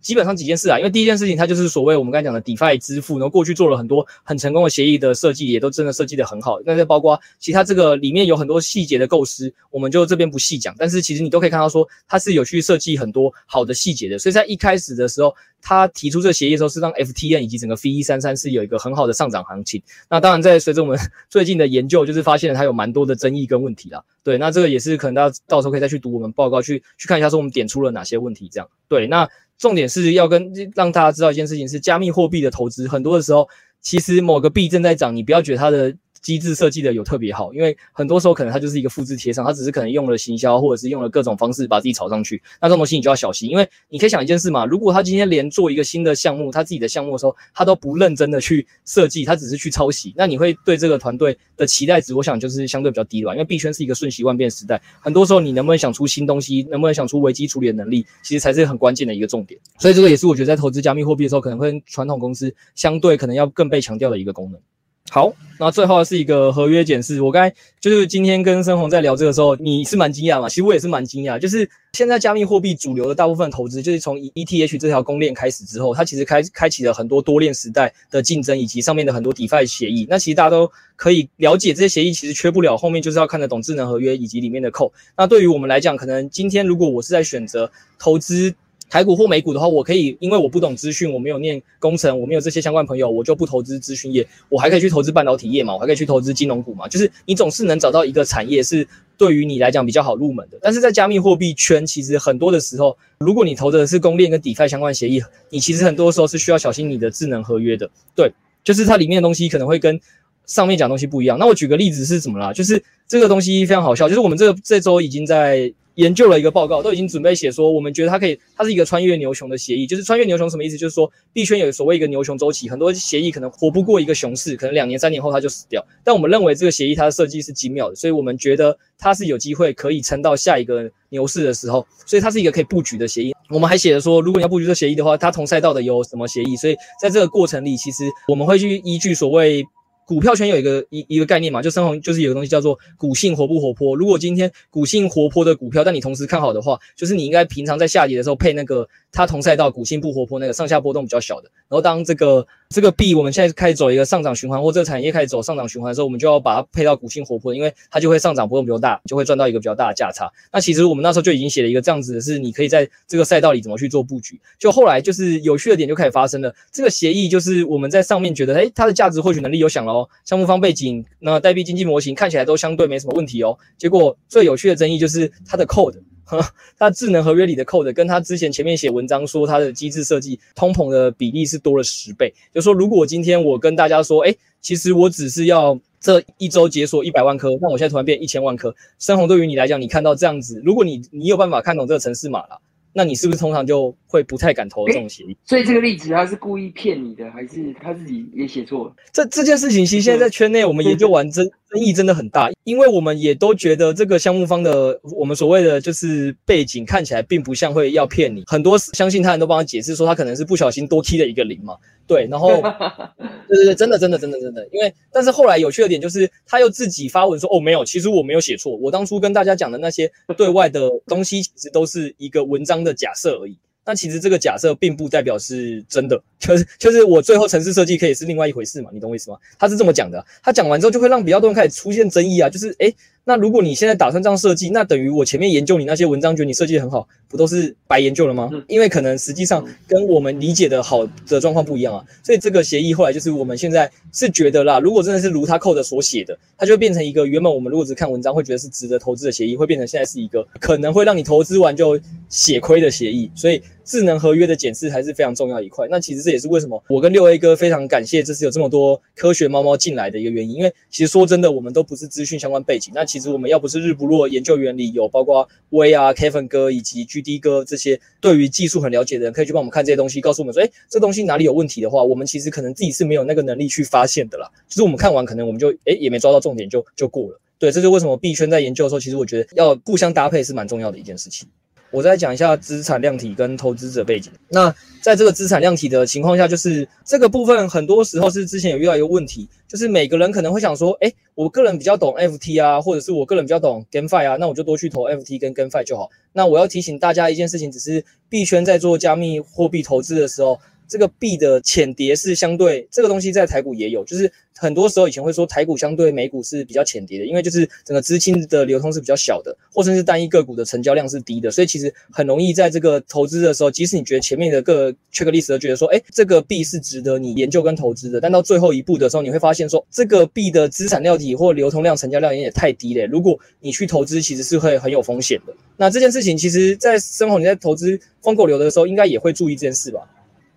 [0.00, 6.60] 基本上几件事啊，因为第一件事情，它就是所谓我们刚才讲的 DeFi 支付，然后过去做了很多很成功的协议的设计，也都真的设计得很好。
[6.64, 10.74] 那再包括其他这个里面有很多细节的构思，我们就这边不细讲。
[10.78, 14.18] 但是其实你都可以看到说，它是有去设计很多好的细节的。
[14.18, 19.82] 所以在一开始的时候，他提出这个协议的时候，是让 FTN 以及整个 VE33 是有一个很好的上涨行情。
[20.08, 24.02] 那当然，在随着我们最近的研究，就是发现了它有蛮多的争议跟问题啦。
[24.22, 28.48] 对，那这个也是可能大家到时候可以再去读我们报告，去去看一下说我们点出了哪些问题。
[28.52, 29.28] 这样对，那。
[29.58, 33.48] 重点是要跟让大家知道一件事情，是加密货币的投资，很多的时候，
[33.80, 35.96] 其实某个币正在涨，你不要觉得它的。
[36.26, 42.42] 机制设计的有特别好，因为很多时候可能它就是一个复制贴上，它只是可能用了行销或者是用了各种方式把自己炒上去。
[42.60, 53.32] 那这种东西你就要小心，因为你可以想一件事嘛，如果他今天连做一个新的项目，他自己的项目的时候，他都不认真的去设计，他只是去抄袭，那你会对这个团队的期待值，我想就是相对比较低了。
[53.32, 59.60] 因为币圈是一个瞬息万变时代，很多时候你能不能想出新东西，能不能想出危机处理的能力，其实才是很关键的一个重点。
[59.78, 64.60] 所以这个也是我觉得在投资加密货币的时候，可能会跟传统公司相对可能要更被强调的一个功能。
[65.08, 67.22] 好，那最后是一个合约检视。
[67.22, 70.48] 我刚才就是今天跟申红在聊这个时候，你是蛮惊讶嘛？
[70.48, 71.38] 其实我也是蛮惊讶。
[71.38, 80.06] 就是现在加密货币主流的大部分投资，就是从 ETH 这条公链开始之后，它其实开开启了很多多链时代的竞争，以及上面的很多 DeFi 协议。
[80.10, 84.92] 那其实大家都可以了解，这些协议其实缺不了，后面就是要看得懂智能合约以及里面的扣。
[85.16, 88.54] 那对于我们来讲，可能今天如果我是在选择投资。
[88.88, 98.86] 台股或美股的话，我可以，因为我不懂资讯，我没有念工程，我没有这些相关朋友，我就不投资资讯业，我还可以去投资半导体业嘛，我还可以去投资金融股嘛，就是你总是能找到一个产业是
[99.18, 100.58] 对于你来讲比较好入门的。
[100.62, 105.20] 但是在加密货币圈，其实很多的时候，如果你投的是公链跟 DeFi 相关协议，
[105.50, 107.90] 你其实很多时候是需要小心你的智能合约的。
[108.14, 110.00] 对，就是它里面的东西可能会跟
[110.46, 111.36] 上面讲东西不一样。
[111.38, 112.52] 那我举个例子是什么啦？
[112.52, 115.72] 就是这个东西非常好笑，就是我们这个这周已经在。
[115.96, 119.86] 研究了一个报告，都已经准备写说，我们觉得它可以，它是一个穿越牛熊的协议。
[119.86, 120.76] 就是穿越牛熊什么意思？
[120.76, 125.84] 就是说币圈有所谓一个牛熊周期，很多协议可能活不过一个熊市，可能两年、三年后它就死掉。
[126.04, 133.34] 但我们认为这个协议它的设计是精妙的，所以我们觉得它是有机会可以撑到下一个牛市的时候，所以它是一个可以布局的协议。
[133.48, 136.54] 我们还写了说，如果你要布局这协议的话，它同赛道的有什么协议？
[136.56, 139.64] 所以在这个过程里，其实我们会去依据所谓。
[140.06, 143.96] 股票圈有一个一一个概念嘛，就生红就是有个东西叫做股性活不活泼。
[143.96, 151.50] 如果今天股性活泼的股票，但你同时看好的话，就是你应该平常在下跌的时候配那个它同赛道股性不活泼那个上下波动比较小的。
[151.68, 160.30] 然后当这个这个币我们现在开始走一个上涨循环，或这个产业开始走上涨循环的时候，我们就要把它配到股性活泼，因为它就会上涨波动比较大，就会赚到一个比较大的价差。
[160.52, 164.40] 那其实我们那时候就已经写了一个这样子的是，你可以在这个赛道里怎么去做布局。
[164.56, 173.58] 就后来就是有趣的点就开始发生了，这个协议就是我们在上面觉得，诶，它的价值获取能力有想了哦，项目方背景，那代币经济模型看起来都相对没什么问题哦。
[173.78, 175.96] 结果最有趣的争议就是它的 code。
[176.28, 176.44] 呵，
[176.76, 182.34] 它智能合约里的 code 跟它之前前面写文章说它的机制设计通膨的比例是多了十倍。
[182.52, 192.60] 就说，如果今天我跟大家说，诶，其实我只是要这一周解锁一百万颗，那我现在突然变一千万颗，深红对于你来讲，你看到这样子，如果你你有办法看懂这个程式码了。
[192.96, 195.36] 那你是不是通常就会不太敢投这种协议？
[195.44, 198.96] 所以这个例子他是故意骗你的，还是他自己也写错了？
[199.12, 211.76] 这这件事情其实现在在圈内我们研究完争争议真的很大，因为我们也都觉得这个项目方的我们所谓的就是背景看起来并不像会要骗你，很多相信他人都帮他解释说他可能是不小心多 key 了一个零嘛。
[212.06, 212.62] 对，然后，
[213.48, 223.58] 对对对，真的真的真的真的，因为但是后来有趣的点就是，他又自己发文说，哦，没有，其实我没有写错，我当初跟大家讲的那些对外的东西，其实都是一个文章的假设而已。
[223.86, 229.38] 那其实这个假设并不代表是真的，就是就是我最后城市设计可以是另外一回事嘛，你懂我意思吗？
[229.58, 232.92] 他是这么讲的，他讲完之后就会让比较多人开始出现争议啊，就是诶
[233.28, 238.50] 那如果你现在打算这样设计，那等于我前面研究你那些文章，觉得你设计得很好，不都是白研究了吗？
[238.68, 242.04] 因为可能实际上跟我们理解的好的状况不一样啊。
[242.22, 253.28] 所以这个协议后来就是我们现在是觉得啦，如果真的是如他 code 所写的，它就变成一个原本我们如果只看文章会觉得是值得投资的协议，会变成现在是一个可能会让你投资完就血亏的协议。
[253.34, 255.86] 所以智能合约的检视还是非常重要一块。
[255.88, 260.56] 那其实这也是为什么我跟六 A 哥非常感谢这次有这么多科学猫猫进来的一个原因。
[260.56, 274.50] 因为其实说真的，我们都不是资讯相关背景，那其实我们要不是日不落研究员里有包括威啊、Kevin 哥以及 GD 哥这些对于技术很了解的人，可以去帮我们看这些东西，告诉我们说，诶，这东西哪里有问题的话，我们其实可能自己是没有那个能力去发现的啦。
[274.68, 277.40] 就是我们看完，可能我们就诶也没抓到重点就，就过了。
[277.58, 281.48] 对，这就是为什么币圈在研究的时候，其实我觉得要互相搭配是蛮重要的一件事情。
[281.90, 284.32] 我再讲一下资产量体跟投资者背景。
[284.48, 296.10] 那在这个资产量体的情况下，就是这个部分很多时候是之前有遇到一个问题，就是每个人可能会想说，诶，我个人比较懂 FT 啊，或者是我个人比较懂 GameFi 啊，那我就多去投 FT 跟 GameFi 就好。
[296.32, 300.58] 那我要提醒大家一件事情，只是币圈在做加密货币投资的时候。
[300.88, 325.54] 这个币的浅碟是相对这个东西在台股也有，就是很多时候以前会说台股相对美股是比较浅跌的，因为就是整个资金的流通是比较小的，或者是单一个股的成交量是低的，所以其实很容易在这个投资的时候，即使你觉得前面的各 checklist 都觉得说，哎，这个币是值得你研究跟投资的，但到最后一步的时候，你会发现说，这个币的资产量体或流通量、成交量也太低了，如果你去投资，其实是会很有风险的。
[325.76, 330.00] 那这件事情，其实在生活你在投资风口流的时候，应该也会注意这件事吧？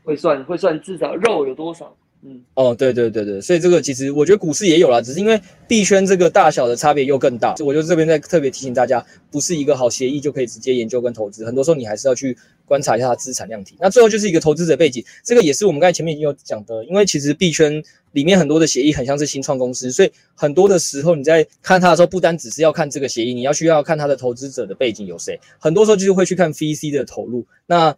[0.04, 13.78] 会算会算至少肉有多少，嗯，哦，对对对对，所以这个其实我觉得股市也有啦，只是因为币圈这个大小的差别又更大，我就这边在特别提醒大家，不是一个好协议就可以直接研究跟投资，很多时候你还是要去观察一下它资产量体。
[13.80, 27.96] 那最后就是一个投资者背景，这个也是我们刚才前面已经有讲的，因为其实币圈里面很多的协议很像是新创公司，所以很多的时候你在看它的时候，不单只是要看这个协议，你要需要看它的投资者的背景有谁，很多时候就是会去看 VC 的投入，那。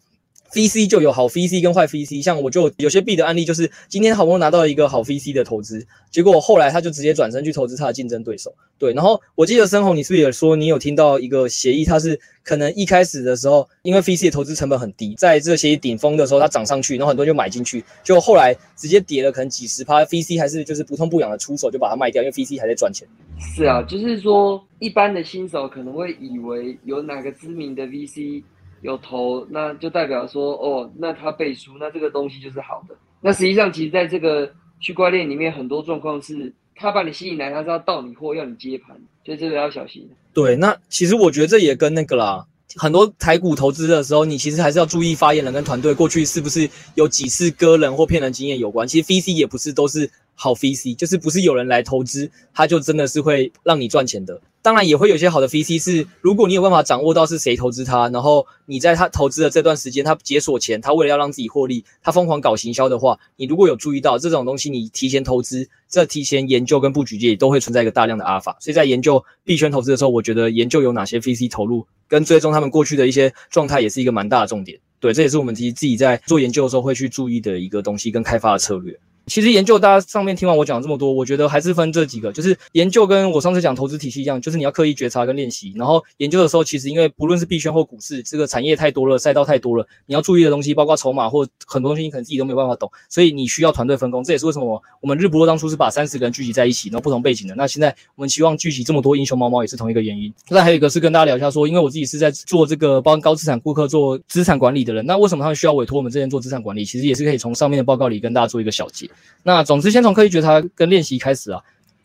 [0.54, 8.54] VC 就有好 VC 跟坏 VC，像我就有些币的案例，就是今天好不容易拿到一个好 VC 的投资，结果后来他就直接转身去投资他的竞争对手。
[8.78, 23.08] 对，然后我记得深红，你是不是也说你有听到一个协议，它是可能一开始的时候，因为 VC 的投资成本很低，在这个协议顶峰的时候它涨上去，然后很多人就买进去，就后来直接跌了可能几十趴，VC 还是就是不痛不痒的出手就把它卖掉，因为 VC 还在赚钱。
[23.40, 28.44] 是啊，就是说一般的新手可能会以为有哪个知名的 VC。
[28.82, 32.96] 有投，那就代表说，哦，那他背书，那这个东西就是好的。
[33.22, 40.10] 那实际上，其实在这个区块链里面，很多状况是，他把你吸引来，他是要盗你货，要你接盘，所以这个要小心。
[40.34, 42.46] 对，那其实我觉得这也跟那个啦，
[42.78, 48.88] 很多台股投资的时候，你其实还是要注意发言人跟团队过去是不是有几次割人或骗人经验有关。
[48.88, 54.42] 其实 VC 也不是都是好 VC，就是不是有人来投资，他就真的是会让你赚钱的。
[54.64, 68.56] 当然也会有一些好的 VC 是，如果你有办法掌握到是谁投资他，然后你在他投资的这段时间，他解锁前，他为了要让自己获利，他疯狂搞行销的话，你如果有注意到这种东西，你提前投资，这提前研究跟布局也都会存在一个大量的阿尔法。
[68.60, 74.80] 所以在研究币圈投资的时候，我觉得研究有哪些 VC 投入跟追踪他们过去的一些状态，也是一个蛮大的重点。
[75.00, 78.96] 对，这也是我们其实自己在做研究的时候会去注意的一个东西跟开发的策略。
[79.28, 85.72] 其实研究，大家上面听完我讲这么多，我觉得还是分这几个，就是研究跟我上次讲投资体系一样，就是你要刻意觉察跟练习。
[85.76, 94.24] 然后研究的时候，其实因为不论是币圈或股市，这个产业太多了，赛道太多了，你要注意的东西，包括筹码或很多东西，你可能自己都没有办法懂，所以你需要团队分工。
[94.24, 97.56] 这也是为什么我们日不落当初是把三十个人聚集在一起，然后不同背景的。
[97.56, 100.34] 那现在我们希望聚集这么多英雄猫猫，也是同一个原因。
[100.50, 106.84] 那还有一个是跟大家聊一下说，因为我自己是在做这个帮高资产顾客做资产管理的人，那为什么他们需要委托我们这边做资产管理？
[106.84, 109.10] 其实也是可以从上面的报告里跟大家做一个小结。
[109.44, 109.92] 那总之。
[109.92, 111.62] 先从刻意觉察跟练习开始啊，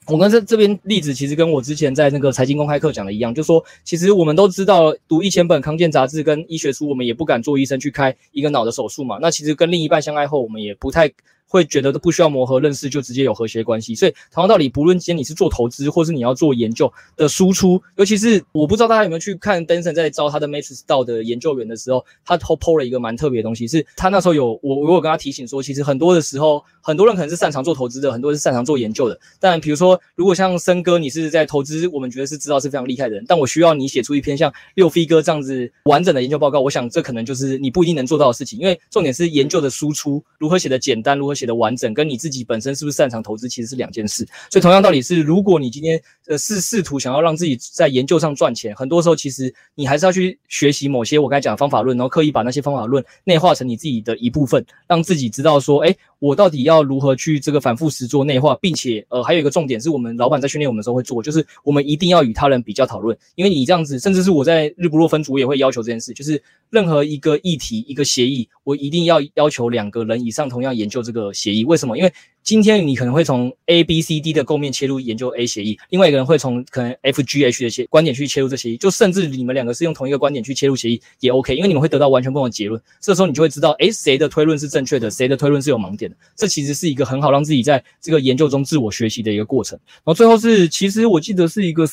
[0.06, 9.18] 我跟这这边例子其实跟我之前在那个财经公开课讲的一样，就说，其实我们都知道读一千本康健杂志跟医学书，我们也不敢做医生去开一个脑的手术嘛。
[9.20, 11.10] 那其实跟另一半相爱后，我们也不太。
[11.48, 42.16] 会觉得都不需要磨合认识就直接有和谐关系，所以同样道理，不论今天你是做投资或是你要做研究的输出，尤其是我不知道大家有没有去看 Denson 在招他的 Matrix DAO 的研究员的时候，他 PO 了一个蛮特别的东西，是他那时候有我我有跟他提醒说，其实很多的时候，很多人可能是擅长做投资的，很多人是擅长做研究的，但比如说如果像森哥你是在投资，我们觉得是知道是非常厉害的人，但我需要你写出一篇像六飞哥这样子完整的研究报告，我想这可能就是你不一定能做到的事情，因为重点是研究的输出如何写的简单，如何写的完整，跟你。
[42.16, 44.26] 自己本身是不是擅长投资，其实是两件事。
[44.50, 71.96] 所以同样道理是，如果你今天呃是试图想要让自己在研究上赚钱，很多时候其实你还是要去学习某些我刚才讲的方法论，然后刻意把那些方法论内化成你自己的一部分，让自己知道说，诶，我到底要如何去这个反复实做内化，并且呃还有一个重点是我们老板在训练我们的时候会做，就是我们一定要与他人比较讨论，因为你这样子，甚至是我在日不落分组也会要求这件事，就是任何一个议题一个协议，我一定要要求两个人以上同样研究这个协议，为什么？
[71.96, 72.12] 因为
[72.42, 82.80] 今天你可能会从 A、B、C、D 的构面切入研究 A 协议，另外一个人会从可能 F、G、H 的协观点去切入这协议，就甚至你们两个是用同一个观点去切入协议也 OK，因为你们会得到完全不同的结论。
[83.00, 86.16] 这时候你就会知道，诶，谁的推论是正确的，谁的推论是有盲点的。
[86.36, 89.78] 这其实是一个很好让自己在这个研究中自我学习的一个过程。
[89.96, 91.84] 然后最后是，其实我记得是一个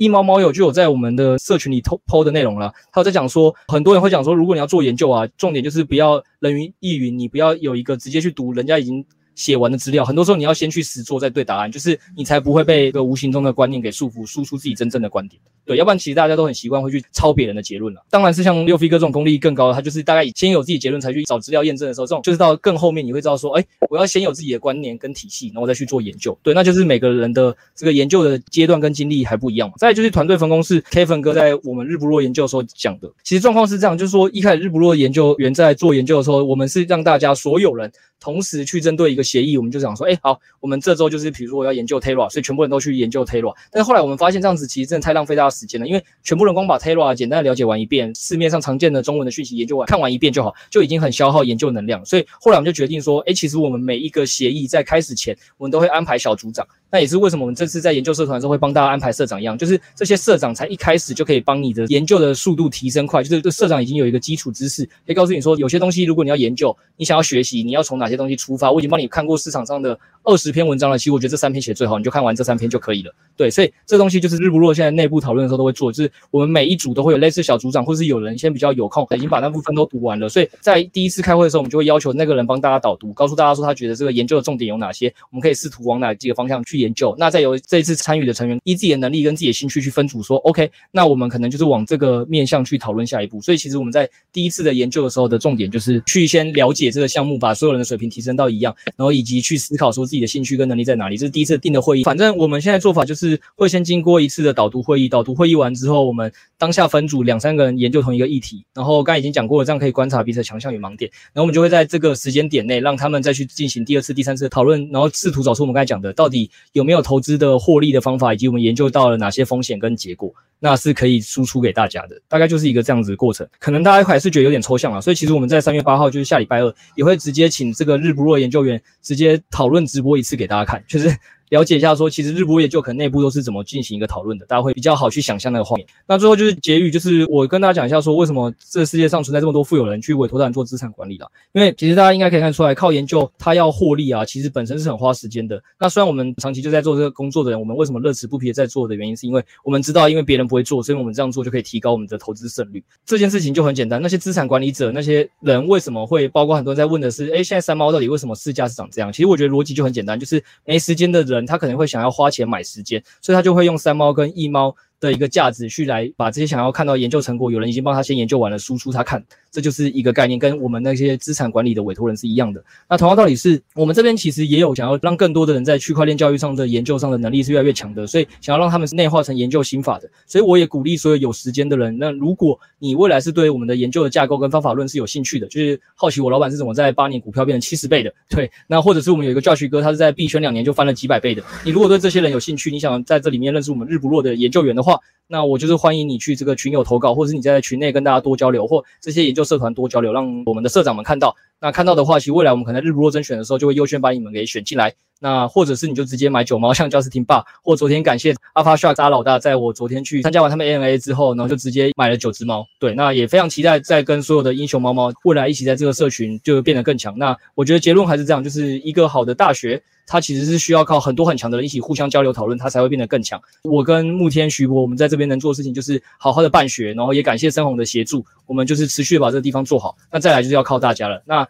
[0.00, 9.04] 一猫猫友就有在我们的社群里 PO 的内容了，他有在讲说，很多人会讲说，如果你要做研究啊，重点就是不要人云亦云，你不要有一个直接去读人家已经。
[9.40, 15.40] 写完的资料，很多时候你要先去实做再对答案，就是你才不会被一个无形中的观念给束缚，输出自己真正的观点。
[15.64, 18.02] 对，要不然其实大家都很习惯会去抄别人的结论了。
[18.10, 26.36] 当然是像六飞哥这种功力更高的，他就是大概先有自己结论才去找资料验证的时候，这种就是到更后面你会知道说，哎，我要先有自己的观念跟体系，然后再去做研究。
[26.42, 29.74] 对，那就是每个人的这个研究的阶段跟经历还不一样嘛。
[29.78, 37.90] 再就是团队分工是 Kevin 哥在我们日不落研究的时候讲的，其实状况是这样，就是说一开始日不落研究员在做研究的时候，我们是让大家所有人。
[38.20, 43.54] 同时去针对一个协议，我们就想说，哎，好，我们这周就是比如说我要研究 Terra，所以全部人都去研究 Terra。
[43.72, 52.04] 但是后来我们发现这样子其实真的太浪费大家时间了，因为全部人光把 Terra 简单的了解完一遍，市面上常见的中文的讯息研究完看完一遍就好，就已经很消耗研究能量。
[52.04, 56.66] 所以后来我们就决定说，哎，其实我们每一个协议在开始前，我们都会安排小组长。
[56.92, 68.70] 那也是为什么我们这次在研究社团的时候会帮大家安排社长一样，就是这些社长才一开始就可以帮你的研究的速度提升快，就是这社长已经有一个基础知识，可以告诉你说有些东西如果你要研究，你想要学习，你要从哪些东西出发。
[68.70, 73.14] 我已经帮你看过市场上的二十篇文章了，其实我觉得这三篇写最好，你就看完这三篇就可以了。
[73.36, 87.14] 对，所以这东西就是日不落现在内部讨论的时候都会做，就是我们每一组都会有类似小组长，或是有人先比较有空，已经把那部分都读完了，所以在第一次开会的时候，我们就会要求那个人帮大家导读，告诉大家说他觉得这个研究的重点有哪些，我们可以试图往哪几个方向去研究。
[87.18, 93.40] 那再由这一次参与的成员依自己的能力跟自己的兴趣去分组，说 OK，那我们可能就是往这个面向去讨论下一步。
[93.40, 101.16] 所以其实我们在第一次的研究的时候的重点就是去先了解这个项目，把所有人的水平提升到一样，然后以及去思考说自己的兴趣跟能力在哪里。
[101.16, 102.02] 这是第一次定的会议。
[102.02, 111.10] 反正我们现在做法就是会先经过一次的导读会议，导读会议完之后，我们当下分组两三个人研究同一个议题，然后刚才已经讲过了，这样可以观察彼此的强项与盲点。
[111.32, 122.20] 然后我们就会在这个时间点内让他们再去进行第二次、第三次的讨论，然后试图找出我们刚才讲的到底有没有投资的获利的方法，以及我们研究到了哪些风险跟结果，那是可以输出给大家的。
[122.28, 125.00] 大概就是一个这样子的过程，可能大家还是觉得有点抽象了。
[125.00, 131.12] 所以其实我们在三月八号，就是下礼拜二，也会直接请这个日不落研究员直接讨论直播一次给大家看，就是。
[131.50, 135.86] 了解一下，说其实日不落研究可能内部都是怎么进行一个讨论的，大家会比较好去想象那个画面。
[136.06, 141.30] 那最后就是结语，就是我跟大家讲一下，说为什么这世界上存在这么多富有人去委托他人做资产管理的？
[141.52, 145.62] 因为其实大家应该可以看出来，靠研究他要获利啊，其实本身是很花时间的。
[145.78, 152.82] 那虽然我们长期就在做这个工作的人，我们为什么乐此不疲的在做的原因，是因为我们知道，因为别人不会做，所以我们这样做就可以提高我们的投资胜率。
[153.04, 159.12] 这件事情就很简单，那些资产管理者那些人为什么会，包括很多人在问的是，诶，现在三猫到底为什么市价是长这样？
[159.12, 162.10] 其实我觉得逻辑就很简单，就是没时间的人他可能会想要。
[162.20, 172.62] 花钱买时间，所以他就会用三猫跟一猫的一个价值去来把这些想要看到研究成果，有人已经帮他先研究完了，输出他看，这就是一个概念，跟我们那些资产管理的委托人是一样的。
[172.88, 180.08] 那同样道理是，我们这边其实也有想要让更多的人在区块链教育上的研究上的能力是越来越强的，所以想要让他们内化成研究心法的。
[180.26, 191.42] 所以我也鼓励所有有时间的人，那如果你未来是对我们的研究的架构跟方法论是有兴趣的，就是好奇我老板是怎么在八年股票变成七十倍的，对，那或者是我们有一个 Josh 哥，他是在币圈两年就翻了几百倍的。
[191.64, 194.89] 你如果对这些人有兴趣，你想在这里面认识我们日不落的研究员的话，
[195.26, 201.36] 那我就是欢迎你去这个群友投稿，或者是你在群内跟大家多交流，或这些研究社团多交流，让我们的社长们看到。
[201.60, 204.94] 那看到的话，其实未来我们可能日不落甄选的时候，就会优先把你们给选进来。
[205.20, 212.66] 那或者是你就直接买九毛，像 Justin 爸，或昨天感谢 AlphaShark 扎老大，在我昨天去参加完他们 AMA 之后，然后就直接买了九只猫。
[212.80, 217.16] 对，那也非常期待再跟所有的英雄猫猫未来一起在这个社群就变得更强。
[217.16, 219.80] 那我觉得结论还是这样，就是一个好的大学。
[220.06, 223.40] 它其实是需要靠很多很强的人一起互相交流讨论，它才会变得更强。
[223.62, 229.96] 我跟慕天、徐博，我们在这边能做的事情就是好好的办学，然后也感谢深红的协助，我们就是持续把这个地方做好。
[230.10, 231.22] 那再来就是要靠大家了。
[231.24, 231.46] 那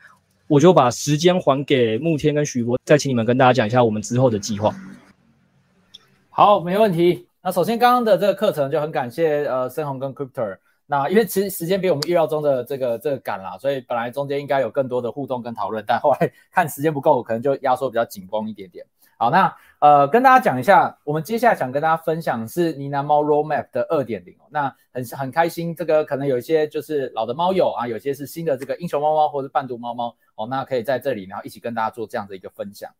[0.51, 4.74] 我就把时间还给慕天跟徐博，再请你们跟大家讲一下我们之后的计划。
[6.28, 7.28] 好，没问题。
[7.40, 10.59] 那首先刚刚的这个课程就很感谢呃深红跟 Crypto。
[10.86, 18.84] 那因为其实时间比我们预料中的这个这个赶啦，所以本来中间应该有更多的互动跟讨论，但后来 看时间不够，可能就压缩比较紧绷一点点。
[19.20, 24.48] 好，那呃跟大家讲一下，我们接下来想跟大家分享是呢南猫 Roadmap 的二点零哦。
[24.48, 32.90] 那很很开心，这个可能有一些就是老的猫友啊，有些是新的这个英雄猫猫或者是伴读猫猫哦，那可以在这里然后一起跟大家做这样的一个分享。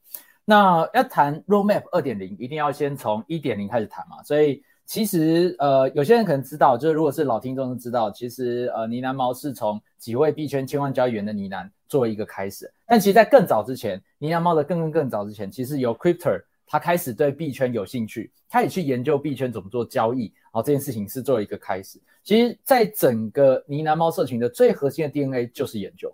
[0.45, 4.63] 那要谈 Roadmap 二点零，一定要先从一点零开始谈嘛，所以。
[4.91, 12.69] 其实，呃，有些人可能知道，就是如果是老听众都知道，其实，呃，呢喃猫是从几位币圈千万交易员的呢喃作为一个开始。
[12.89, 22.01] 但其实，在更早之前，呢喃猫的更更更早之前，其实由 Crypto 他开始对币圈有兴趣，他也去研究币圈怎么做交易，然后这件事情是作为一个开始。
[22.25, 26.13] 其实，在整个呢喃猫社群的最核心的 DNA 就是研究。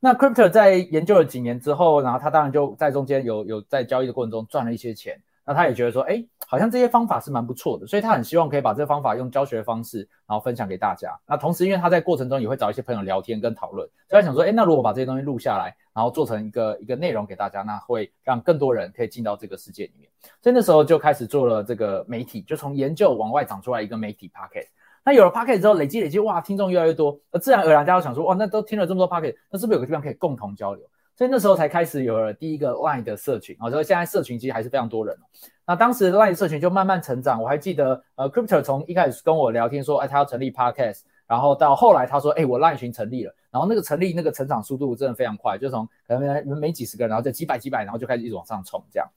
[0.00, 5.16] 那 Crypto 在研究了几年之后，然后他当然就在中间有有在交易的过程中赚了一些钱。
[5.46, 11.16] 那他也觉得说，哎，好像这些方法是蛮不错的，所以他很希望可以把这个方法用教学的方式，然后分享给大家。
[11.24, 20.10] 那同时，因为他在过程中也会找一些朋友聊天跟讨论，所以他想说，哎，那如果把这些东西录下来，然后做成一个一个内容给大家，那会让更多人可以进到这个世界里面。
[20.42, 24.66] 所以那时候就开始做了这个媒体，就从研究往外长出来一个媒体 pocket。
[25.04, 30.84] 那有了 pocket 之后，累积累积，哇，听众越来越多，那自然而然大家就想说，哇，那都听了这么多 pocket，那是不是有个地方可以共同交流？
[31.16, 35.16] 所以那时候才开始有了第一个 Line 的社群啊，所以现在社群其实还是非常多人。
[35.66, 49.08] 那当时 Line 社群就慢慢成长，我还记得呃，Crypto 从一开始跟我聊天说，哎，他要成立 Podcast，然后到后来他说，哎，我 Line 群成立了，然后那个成立那个成长速度真的非常快，就从可能没几十个人，然后就几百几百，然后就开始一直往上冲这样。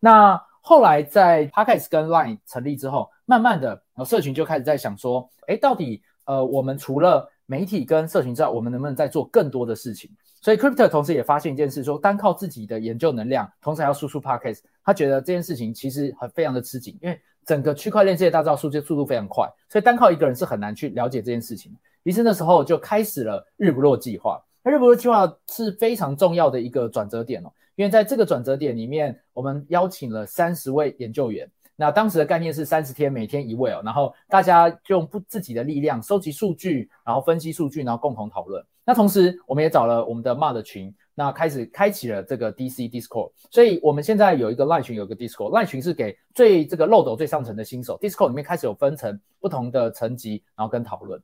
[0.00, 10.10] 那后来在 Podcast 跟 Line 成立之后，慢慢的，然后社群就开始在想说，哎，到底呃，我们除了媒体跟社群之外，我们能不能再做更多的事情？
[10.40, 21.72] 所以，Crypto 同时也发现一件事，说单靠自己的研究能量，同时还要输出 Podcast，他觉得这件事情其实很非常的吃紧，因为整个区块链世界大造速度速度非常快，所以单靠一个人是很难去了解这件事情。
[22.02, 24.42] 于是那时候就开始了日不落计划。
[24.64, 31.48] 那日不落计划是非常重要的一个转折点哦，因为在这个转折点里面，我们邀请了三十位研究员。
[31.76, 38.64] 那当时的概念是三十天，每天一位哦，然后大家用不自己的力量收集数据，然后分析数据，然后共同讨论。
[38.84, 43.30] 那同时，我们也找了我们的 MOD 群，那开始开启了这个 DC Discord。
[43.50, 45.50] 所以，我们现在有一个 Line 群，有一个 Discord。
[45.50, 51.22] Line 群是给最这个漏斗最上层的新手，Discord 里面开始有分成不同的层级，然后跟讨论。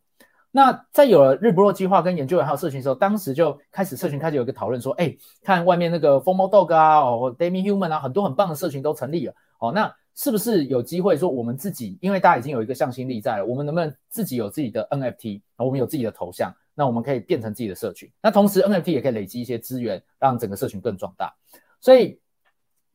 [0.51, 16.53] 那在有了日不落计划跟研究员还有社群的时候，当时就开始社群开始有一个讨论说，哎，看外面那个 FOMO Dog 啊，哦，Demihuman 啊，很多很棒的社群都成立了，哦，那是不是有机会说我们自己，因为大家已经有一个向心力在了，我们能不能自己有自己的 NFT，我们有自己的头像？
[16.75, 21.33] 那我们可以变成自己的社群，那同时 NFT 也可以累积一些资源，让整个社群更壮大。
[21.81, 22.19] 所以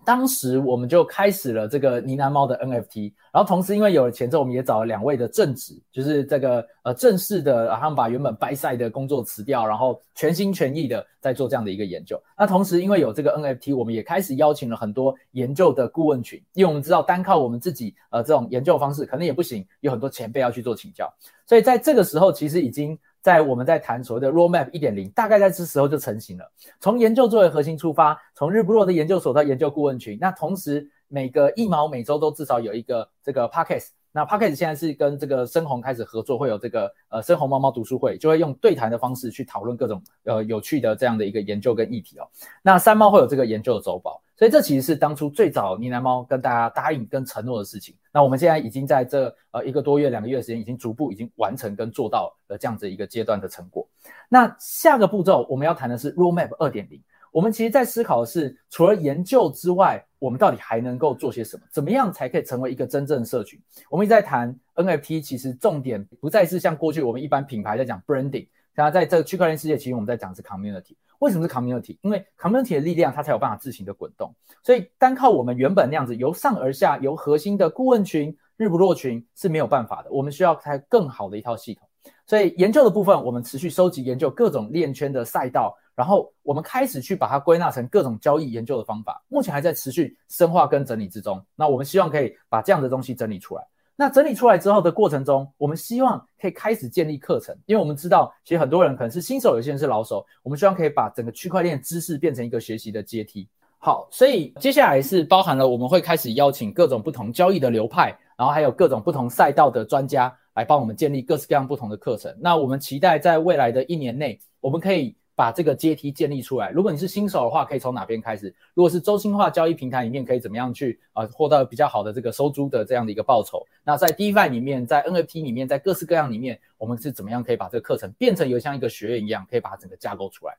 [0.06, 12.22] 当时我们就开始了这个呢喃猫的 NFT，然后同时因为有了钱之后，我们也找了两位的正职，就是这个呃正式的，然后他们把原本 buy side 的工作辞掉，然后全心全意的在做这样的一个研究。
[12.38, 21.12] 那同时因为有这个 NFT，我们也开始邀请了很多研究的顾问群，因为我们知道单靠我们自己呃这种研究方式可能也不行，有很多前辈要去做请教，
[21.46, 22.98] 所以在这个时候其实已经。
[23.24, 26.52] 在我们在谈所谓的 Roadmap 一点零，大概在这时候就成型了。
[26.82, 33.88] 从研究作为核心出发，从日不落的研究所到研究顾问群，那同时每个一毛每周都至少有一个这个 Podcast。
[34.12, 42.28] 那 Podcast 现在是跟这个深红开始合作，会有这个呃深红猫猫读书会，就会用对谈的方式去讨论各种呃有趣的这样的一个研究跟议题哦。
[42.62, 44.22] 那三猫会有这个研究的周报。
[44.36, 47.96] 所以这其实是当初最早呢喃猫跟大家答应跟承诺的事情。
[48.12, 53.88] 那我们现在已经在这呃一个多月、两个月的时间，已经逐步已经完成跟做到了这样子一个阶段的成果。
[54.30, 57.02] 那下个步骤我们要谈的是 Roadmap 二点零。
[57.32, 61.64] 我们其实在思考的是，除了研究之外，我们到底还能够做些什么？
[61.72, 63.60] 怎么样才可以成为一个真正的社群？
[63.90, 68.48] 我们一直在谈 NFT，其实重点不再是像过去我们一般品牌在讲 branding。
[68.74, 70.96] 然后在这个区块链世界，其实我们在讲是 community。
[71.20, 71.98] 为什么是 community？
[72.02, 74.34] 因为 community 的力量，它才有办法自行的滚动。
[74.62, 80.12] 所以单靠我们原本那样子由上而下，由核心的顾问群、日不落群是没有办法的。
[80.12, 81.88] 我们需要开更好的一套系统。
[82.26, 89.24] 所以研究的部分，我们持续收集研究各种链圈的赛道，然后我们开始去把它归纳成各种交易研究的方法。
[89.30, 91.42] 目前还在持续深化跟整理之中。
[91.56, 93.66] 那我们希望可以把这样的东西整理出来。
[93.96, 100.26] 那整理出来之后的过程中，我们希望可以开始建立课程，因为我们知道，其实很多人可能是新手，有些人是老手。
[100.42, 103.48] 我们希望可以把整个区块链知识变成一个学习的阶梯。
[103.78, 112.36] 好，所以接下来是包含了我们会开始邀请各种不同交易的流派，然后还有各种不同赛道的专家来帮我们建立各式各样不同的课程。
[112.40, 115.16] 那我们期待在未来的一年内，我们可以。
[115.36, 116.70] 把这个阶梯建立出来。
[116.70, 118.54] 如果你是新手的话，可以从哪边开始？
[118.74, 123.66] 如果是中心化交易平台里面，可以怎么样去啊获得比较好的这个收租的这样的一个报酬？
[123.84, 130.56] 那在 DeFi 里面，在 NFT 里面，在各式各样里面，我们是怎么样可以把这个课程变成有像一个学院一样，可以把它整个架构出来？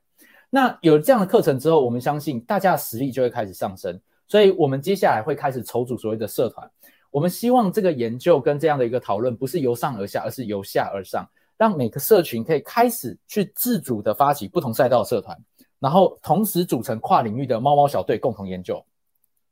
[0.49, 3.99] 那有了这样的课程之后，我们相信大家的实力就会开始上升。
[4.27, 6.69] 所以我们接下来会开始筹组所谓的社团。
[7.11, 11.29] 我们希望这个研究跟这样的一个讨论，不是由上而下，而是由下而上。
[11.57, 15.37] 让每个社群可以开始去自主的发起不同赛道的社团，
[15.79, 18.83] 然后同时组成跨领域的猫猫小队共同研究。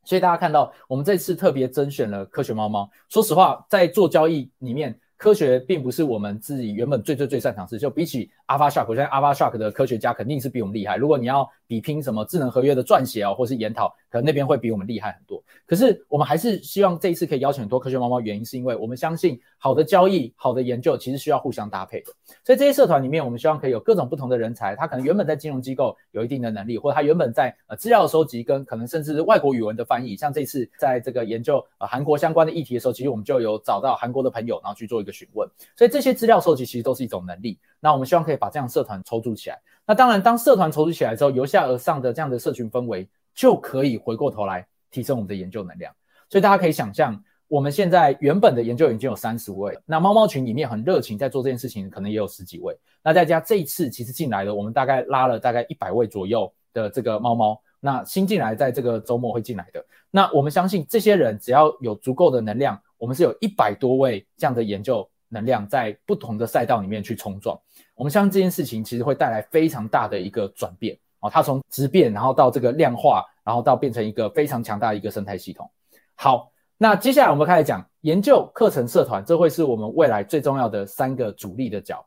[0.06, 2.90] 所以大家看到，我们这次特别甄选了科学猫猫。
[3.08, 7.80] 说实话，在做交易里面，科学并不是我们自己原本最最最擅长的事。
[7.80, 10.98] 就比起 AlphaShark，我相信 AlphaShark 的科学家肯定是比我们厉害。
[10.98, 15.44] 如果你要比拼什么智能合约的撰写啊，或是研讨，可能那边会比我们厉害很多。
[15.66, 22.12] 可是我们还是希望这一次可以邀请很多科学猫猫，原因是因为我们相信好的交易、好的研究其实需要互相搭配的。
[22.44, 30.16] 所以这些社团里面，我们希望可以有各种不同的人才，他可能原本在金融机构有一定的能力，或者他原本在呃资料收集跟可能甚至是外国语文的翻译。
[30.16, 35.50] 像这次在这个研究呃韩国相关的议题的时候，其实我们就有找到韩国的朋友，然后去做一个询问。
[35.76, 37.58] 所以这些资料收集其实都是一种能力。
[37.84, 39.60] 那我们希望可以把这样社团筹组起来。
[39.86, 43.06] 那当然，当社团筹组起来之后，由下而上的这样的社群氛围
[43.36, 44.66] 就可以回过头来。
[44.94, 45.92] 提升我们的研究能量，
[46.30, 52.78] 所以大家可以想象，我们现在原本的研究已经有三十位，那猫猫群里面很热情在做这件事情，可能也有十几位。
[53.02, 57.60] 那再加这一次其实进来了，我们大概拉了大概一百位左右的这个猫猫。
[57.80, 67.60] 那新进来在这个周末会进来的，那我们相信这些人只要有足够的能量，我们是有一百多位这样的研究能量在不同的赛道里面去冲撞。
[67.96, 70.98] 我们相信这件事情其实会带来非常大的一个转变。
[71.20, 75.72] 哦，它从质变，然后到这个量化，然后到变成一个非常强大的一个生态系统。
[76.16, 82.06] 好，那接下来我们开始讲研究课程社团，这会是我们未来最重要的三个主力的角。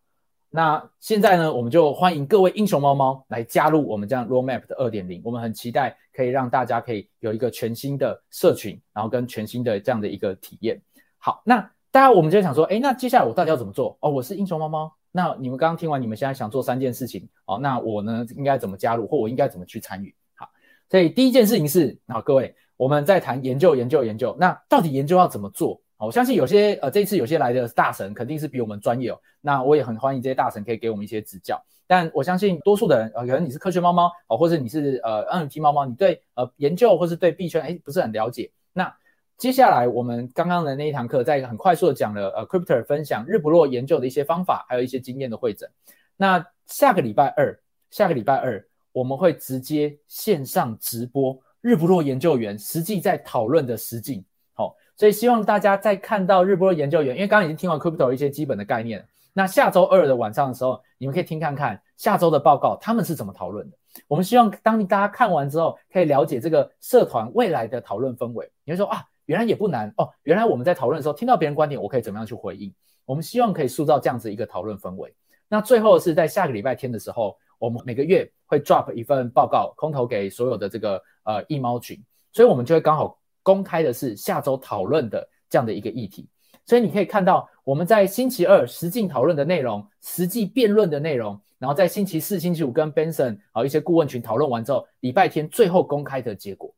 [0.50, 5.22] 那现在呢，我们就欢迎各位英雄猫猫来加入我们这样 Roadmap 的二点零。
[5.24, 10.78] 我们很期待可以让大家可以有一个全新的社群，然后跟全新的这样的一个体验。
[11.16, 11.58] 好，那
[11.90, 13.96] 大家我们就想说，诶，那接下来我到底要怎么做？
[14.00, 14.92] 哦，我是英雄猫猫。
[15.16, 17.58] 那你们刚刚听完，你们现在想做三件事情哦。
[17.58, 20.14] 那我呢，应该怎么加入，或我应该怎么去参与？
[20.34, 20.46] 好，
[20.90, 24.36] 所以第一件事情是，好，各位，我们在谈研究，研究，研究。
[24.38, 25.80] 那到底研究要怎么做？
[25.96, 29.18] 我相信有些呃，这次有些来的大神肯定是比我们专业哦。
[29.40, 31.58] 那我也很欢迎这些大神可以给我们一些指教。
[31.86, 38.50] 但我相信多数的人，呃，可能你是科学猫猫哦，或者你是呃 NFT 猫猫，你对呃研究或是对币圈诶不是很了解。
[38.74, 38.94] 那
[39.38, 45.68] 接下来我们刚刚的那一堂课，在很快速的讲了呃，Crypto 分享日不落研究的一些方法，还有一些经验的会诊。
[46.16, 47.60] 那下个礼拜二，
[47.90, 54.24] 下个礼拜二我们会直接线上直播日不落研究员实际在讨论的实境。
[54.54, 63.76] 好，所以希望大家在看到日不落研究员，因为刚刚已经听完 Crypto 一些基本的概念，那下周二的晚上的时候，你们可以听看看下周的报告，他们是怎么讨论的。
[64.08, 68.50] 我们希望当大家看完之后，可以了解这个社团未来的讨论氛围。
[68.64, 69.04] 你会说啊。
[69.26, 72.72] 原来也不难哦，原来我们在讨论的时候听到别人观点，我可以怎么样去回应？
[73.04, 75.14] 我们希望可以塑造这样子一个讨论氛围。
[75.48, 82.02] 那最后是在下个礼拜天的时候，我们每个月会 drop 一份报告，空投给所有的这个呃易猫群，
[82.32, 86.28] 所以我们就会刚好公开的是下周讨论的这样的一个议题。
[86.64, 96.74] 所以你可以看到我们在星期二实际讨论的内容，实际辩论的内容，然后在星期四、星期五跟 Benson 啊一些顾问群讨论完之后，礼拜天最后公开的结果。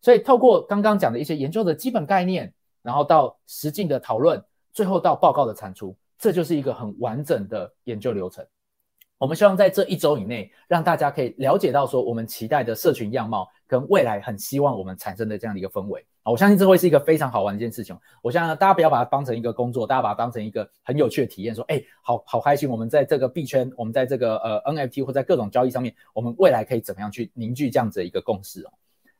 [0.00, 4.42] 所以，透过刚刚讲的一些研究的基本概念，然后到实际的讨论，
[4.72, 8.46] 最后到报告的产出，这就是一个很完整的研究流程。
[9.18, 17.98] 我们希望在这一周以内，让大家可以了解到说我们期待的社群样貌跟未来很希望我们产生的这样的一个氛围啊，我相信这会是一个非常好玩的一件事情。
[18.20, 28.70] 我相信大家不要把它当成一个工作，大家把它当成一个很有趣的体验，说哎，好好开心，我们在这个币圈，我们在这个呃 NFT 或在各种交易上面，我们未来可以怎么样去凝聚这样子的一个共识哦。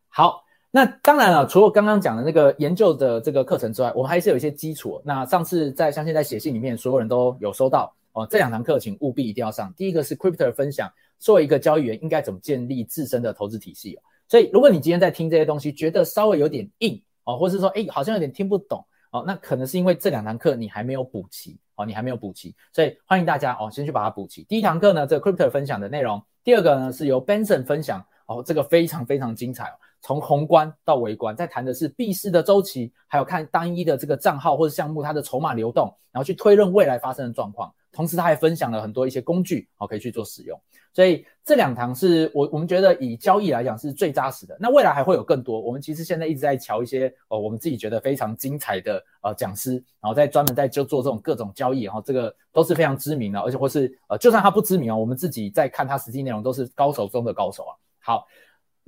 [0.09, 0.45] 好，
[0.77, 5.01] 那当然了，除了刚刚讲的那个研究的这个课程之外，我们还是有一些基础。
[5.03, 7.91] 那上次在相信在写信里面，所有人都有收到。
[8.13, 9.73] 哦，这两堂课请务必一定要上。
[9.73, 13.99] 第一个是 Crypto 分享，作为一个交易员应该怎么建立自身的投资体系。
[14.29, 22.55] 所以，如果你今天在听这些东西，觉得稍微有点硬哦，或是说，哎，好像有点听不懂哦，那可能是因为这两堂课你还没有补齐哦，你还没有补齐。
[22.71, 24.45] 所以欢迎大家哦，先去把它补齐。
[24.45, 37.73] 第一堂课呢，这个 Crypto 分享的内容；第二个呢，是由 Benson 分享哦，这个非常非常精彩哦，从宏观到微观，在谈的是币市的周期，还有看单一的这个账号或者项目它的筹码流动，然后去推论未来发生的状况。
[37.93, 40.61] 同时，他还分享了很多一些工具，好，可以去做使用。
[40.93, 44.55] 所以这两堂是我我们觉得以交易来讲是最扎实的。
[44.61, 45.59] 那未来还会有更多。
[45.59, 57.73] 我们其实现在一直在瞧一些呃，我们自己觉得非常精彩的呃讲师，然后在专门在就做这种各种交易，然后这个都是非常知名的，而且或是呃，就算他不知名啊，我们自己在看他实际内容都是高手中的高手啊。
[57.99, 58.27] 好，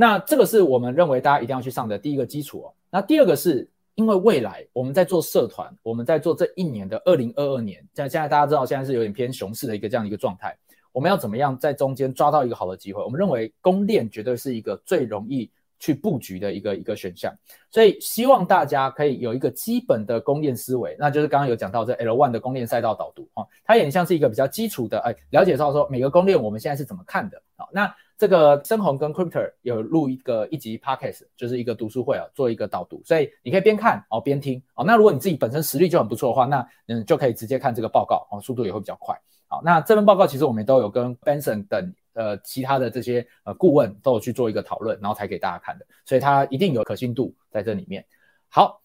[0.00, 2.72] 那这个是我们认为大家一定要去上的第一个基础哦。
[2.90, 3.68] 那第二个是。
[3.98, 10.56] 因为未来我们在做社团，我们在做这一年的二零二二年，像现在大家知道现在是有点偏熊市的一个这样的一个状态，
[10.92, 13.02] 我们要怎么样在中间抓到一个好的机会？
[13.02, 17.34] 我们认为公链绝对是一个最容易去布局的一个一个选项，
[17.72, 27.92] 所以希望大家可以有一个基本的公链思维，那就是刚刚有讲到这 L1 的公链赛道导读啊，它也像是一个比较基础的，哎，了解到说每个公链我们现在是怎么看的啊，那。
[28.18, 34.84] 这个深红跟 Crypto 有录一个一集 Podcast，就是一个读书会啊，做一个导读，所以你可以边看哦边听哦。
[34.84, 39.16] 那如果你自己本身实力就很不错的话，那嗯就可以直接看这个报告哦，速度也会比较快。
[39.46, 48.04] 好，那这份报告其实我们都有跟 Benson 等呃其他的这些呃顾问都有去做一个讨论，然后才给大家看的，所以它一定有可信度在这里面。
[48.48, 48.82] 好。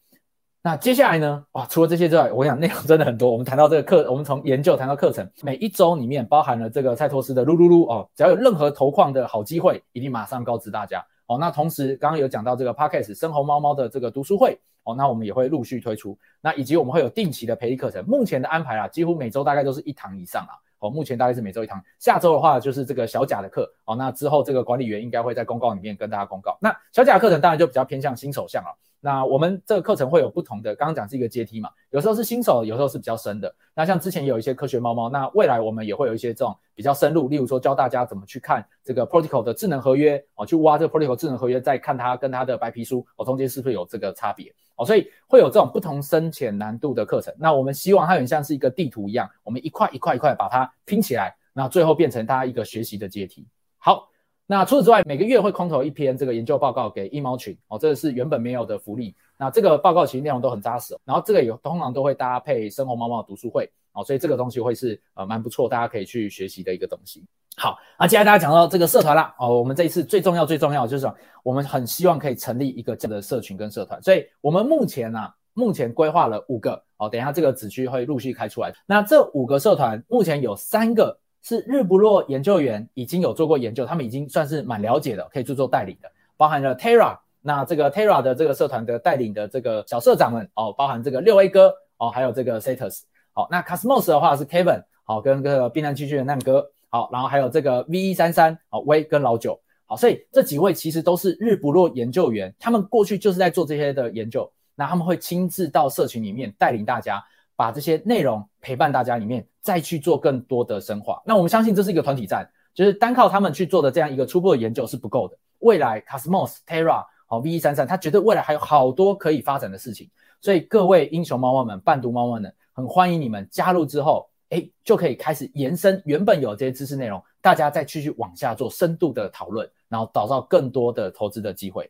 [0.66, 1.46] 那接下来呢？
[1.52, 3.30] 哇，除了这些之外，我想内容真的很多。
[3.30, 11.38] 我们谈到这个课，我们从研究谈到课程，每一周里面包含了这个蔡托斯的噜噜噜哦，只要有任何投矿的好机会，一定马上告知大家哦。
[11.38, 16.18] 那同时刚刚有讲到这个 Podcast 深红猫猫的这个读书会哦，那我们也会陆续推出。
[16.40, 20.56] 那以及我们会有定期的培力课程，目前的安排啊，几乎每周大概都是一堂以上啊。
[20.80, 21.84] 哦，目前大概是每周一堂。
[22.00, 26.58] 下周的话就是这个小甲的课哦，那之后这个管理员应该会在公告里面跟大家公告。
[26.62, 28.70] 那小甲的课程当然就比较偏向新手向了。
[29.06, 33.54] 那我们这个课程会有不同的，刚刚讲是一个阶梯嘛，有时候是新手，有时候是比较深的。
[33.76, 47.34] 那像之前有一些科学猫猫，那未来我们也会有一些这种比较深入，例如说教大家怎么去看这个 protocol 的智能合约哦，去挖这个 protocol 智能合约，再看它跟它的白皮书哦，中间是不是有这个差别哦，所以会有这种不同深浅难度的课程。
[47.38, 53.46] 那我们希望它很像是一个地图一样，我们一块一块一块把它拼起来，那最后变成大家一个学习的阶梯。
[53.78, 54.08] 好。
[54.46, 59.16] 那除此之外，每个月会空投一篇这个研究报告给一猫群哦，这个是原本没有的福利。
[59.38, 67.24] 那这个报告其实内容都很扎实，然后这个也通常都会搭配生活猫猫的读书会哦，所以这个东西会是呃蛮不错，大家可以去学习的一个东西。
[67.56, 78.74] 好，那接下来大家讲到这个社团啦哦，我们这一次最重要最重要就是我们很希望可以成立一个这样的社群跟社团，所以我们目前呢、啊，目前规划了五个哦，等一下这个子区会陆续开出来。
[78.86, 81.18] 那这五个社团目前有三个。
[81.44, 93.02] 是日不落研究员已经有做过研究，他们已经算是蛮了解的，可以去做带领的，包含了 Terra，那这个 Terra 的这个社团的带领的这个小社长们哦，包含这个六 A 哥哦，还有这个 Satus，
[93.34, 107.22] 好，那 Cosmos 的话是 Kevin，好，跟这个避难区区的难哥，好，然后还有这个 V 一三三，好，威跟老九，好，所以这几位其实都是日不落研究员，他们过去就是在做这些的研究，那他们会亲自到社群里面带领大家。
[107.56, 111.22] 把这些内容陪伴大家里面，再去做更多的深化。
[111.26, 115.38] 那我们相信这是一个团体战，就是单靠他们去做的这样一个初步的研究是不够的。
[115.60, 120.10] 未来 Cosmos、Terra 好 V 一三三，他觉得未来还有好多可以发展的事情。
[120.42, 131.90] 所以各位英雄猫猫们、伴读猫猫们，很欢迎你们加入之后，哎，就可以开始延伸原本有这些知识内容，大家再继续往下做深度的讨论，然后找到更多的投资的机会。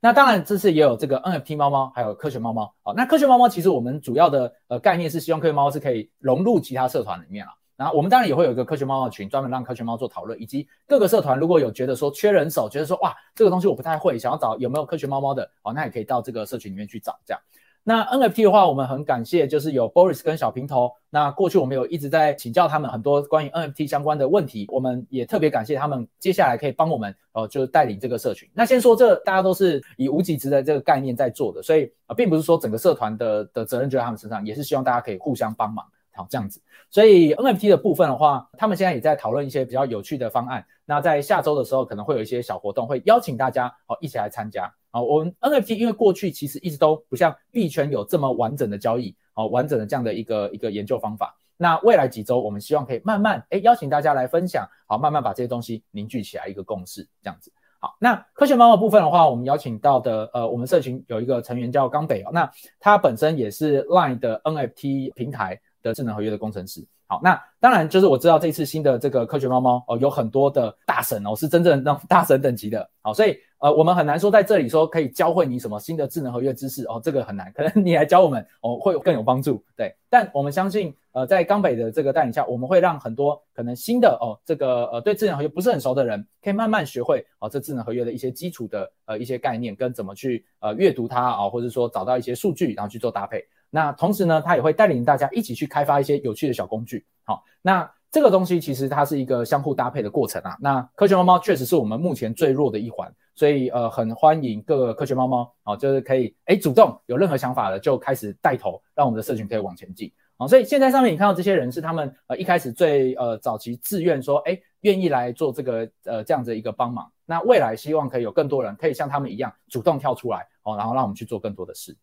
[0.00, 2.72] 那当然，这次也有这个 NFT 猫猫，还有科学猫猫。
[2.82, 7.52] 好，那科学猫猫其实我们主要的呃概念是希望科学猫猫是可以融入其他社团里面了。
[7.76, 17.40] 然后我们当然也会有一个科学猫猫群，专门让科学猫做讨论，以及各个社团如果有觉得说缺人手，觉得说哇这个东西我不太会，想要找有没有科学猫猫的，哦，那也可以到这个社群里面去找这样。
[17.88, 20.90] 那 NFT 的话，我们很感谢，就是有 Boris 跟小平头。
[21.08, 28.50] 那过去我们有一直在请教他们很多关于 NFT 相关的问题，我们也特别感谢他们，接下来可以帮我们，呃，就是带领这个社群。
[28.52, 35.86] 那先说这大家都是以无给职的这个概念在做的，所以啊、呃，并不是说整个社团的的责任就在他们身上，也是希望大家可以互相帮忙。
[36.12, 36.60] 好，这样子。
[36.90, 40.66] 所以 NFT 的部分的话，他们现在也在讨论一些比较有趣的方案。
[40.84, 44.72] 那在下周的时候，可能会有一些小活动，会邀请大家哦一起来参加。
[44.96, 51.36] 好，我们 NFT 因为过去其实一直都不像币圈有这么完整的交易，哦，完整的这样的一个一个研究方法。
[51.58, 57.52] 那未来几周，我们希望可以慢慢诶邀请大家来分享，好，慢慢把这些东西凝聚起来一个共识，这样子。
[57.78, 66.82] 好，那科学猫猫部分的话，我们邀请到的呃，我们社群有一个成员叫冈北哦，那他本身也是 Line 的 NFT 平台的智能合约的工程师。
[67.06, 72.90] 好，那当然就是我知道这次新的这个科学猫猫哦，有很多的大神哦，是真正的那种大神等级的。
[73.02, 79.62] 好，所以呃，我们很难说在这里说可以教会你什么新的智能合约知识哦，这个很难，可能你来教我们哦，会更有帮助。
[79.76, 93.42] 对，但我们相信呃，在冈北的这个带领下，我们会让很多可能新的哦，这个呃对智能合约不是很熟的人，可以慢慢学会哦，这智能合约的一些基础的呃一些概念跟怎么去呃阅读它啊，或者说找到一些数据，然后去做搭配。
[93.70, 97.04] 那同时呢，他也会带领大家一起去开发一些有趣的小工具。
[97.24, 100.56] 好，那这个东西其实它是一个相互搭配的过程啊。
[100.60, 110.10] 那科学猫猫确实是我们目前最弱的一环，所以呃，很欢迎各个科学猫猫啊，就是可以诶主动有任何想法的就开始带头，让我们的社群可以往前进。
[110.38, 117.10] 啊，所以现在上面你看到这些人是他们呃一开始最呃早期自愿说诶愿意来做这个呃这样子一个帮忙。
[117.24, 121.96] 那未来希望可以有更多人可以像他们一样主动跳出来哦，然后让我们去做更多的事。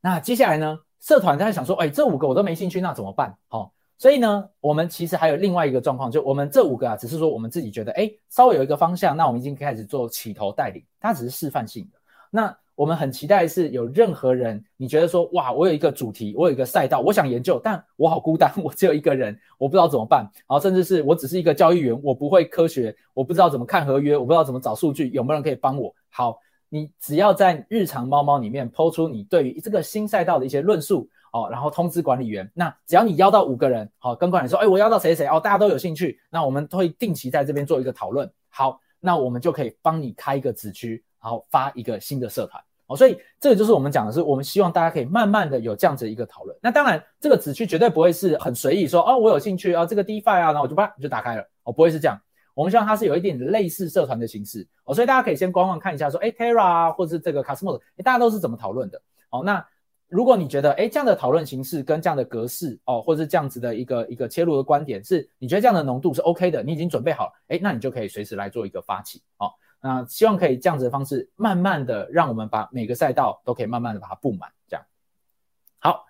[0.00, 3.36] 那接下来呢，社团在想说，哎，这五个我都没兴趣，那怎么办？
[3.48, 11.98] 好，所以呢，我们其实还有另外一个状况，就我们这五个啊，只是说我们自己觉得，哎，稍微有一个方向，那我们已经开始做起头带领，它只是示范性的。
[12.30, 20.28] 那我们很期待是有任何人，你觉得说，哇，我有一个主题，我有一个赛道，我想研究，但我好孤单，我只有一个人，我不知道怎么办。
[20.48, 25.94] 然后甚至是我只是一个交易员，我不会科学，我不知道怎么看合约，我不知道怎么找数据，有没有人可以帮我？
[26.10, 26.38] 好。
[26.70, 32.48] 你只要在日常猫猫里面抛出你对于这个新赛道的一些论述哦，然后通知管理员。
[32.54, 38.30] 那只要你邀到五个人，好，跟管理员说，哎，我邀到谁谁哦，大家都有兴趣，那我们都会定期在这边做一个讨论。
[38.48, 42.96] 好，那我们就可以帮你开一个子区，然后发一个新的社团哦。
[42.96, 46.56] 所以这个就是我们讲的是，我们希望大家可以慢慢的有这样子一个讨论。
[46.62, 52.16] 那当然，这个子区绝对不会是很随意说，哦，我有兴趣啊，这个 DeFi 啊，然后我就把就打开了哦，不会是这样。
[52.54, 59.02] 我们希望它是有一点类似社团的形式哦，所以大家可以先观望看一下，说，诶 Terra 啊，或者是这个 Cosmos，大家都是怎么讨论的？
[59.30, 59.66] 哦，那
[60.14, 69.50] 如果你觉得，哎这样的讨论形式跟这样的格式，哦，或者是这样子的一个一个切入的观点，是你觉得这样的浓度是 OK 的，你已经准备好了，哎那你就可以随时来做一个发起，哦，
[69.80, 74.86] 那希望可以这样子的方式，慢慢的让我们把每个赛道都可以慢慢的把它布满，这样，
[75.80, 76.06] 好。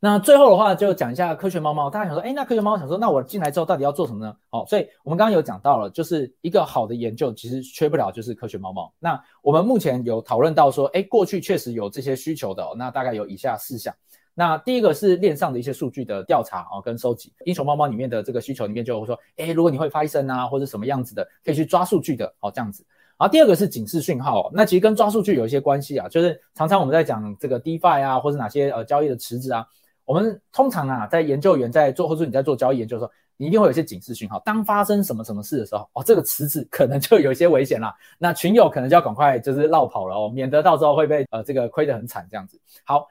[0.00, 4.36] 那最后的话就讲一下科学猫猫，大家想说，哎，那科学猫猫想说，那我进来之后到底要做什么呢？
[4.48, 8.92] 好，所以我们刚刚有讲到了，就是一个好的研究其实缺不了就是科学猫猫。
[9.00, 13.92] 那我们目前有讨论到说，哎，过去确实有这些需求的，那大概有以下四项。
[14.34, 22.86] 那第一个是链上的一些数据的调查啊跟收集，英雄猫猫里面的这个需求里面就会说，哎，如果你会 Python 啊或者什么样子的，可以去抓数据的，好这样子。
[23.18, 29.66] 然后第二个是警示讯号，那其实跟抓数据有一些关系啊，就是常常我们在讲这个 DeFi 啊或者哪些呃交易的池子啊。
[30.08, 34.40] 我们通常啊，在研究员在做，或者你在做交易研究的时候，你一定会有一些警示讯号。
[34.40, 37.94] 当发生什么什么事的时候，哦，这个池子可能就有一些危险了。
[38.18, 42.58] 那群友可能就要赶快就是绕跑了哦，免得到时候会被呃这个亏得很惨这样子。
[42.84, 43.06] 好。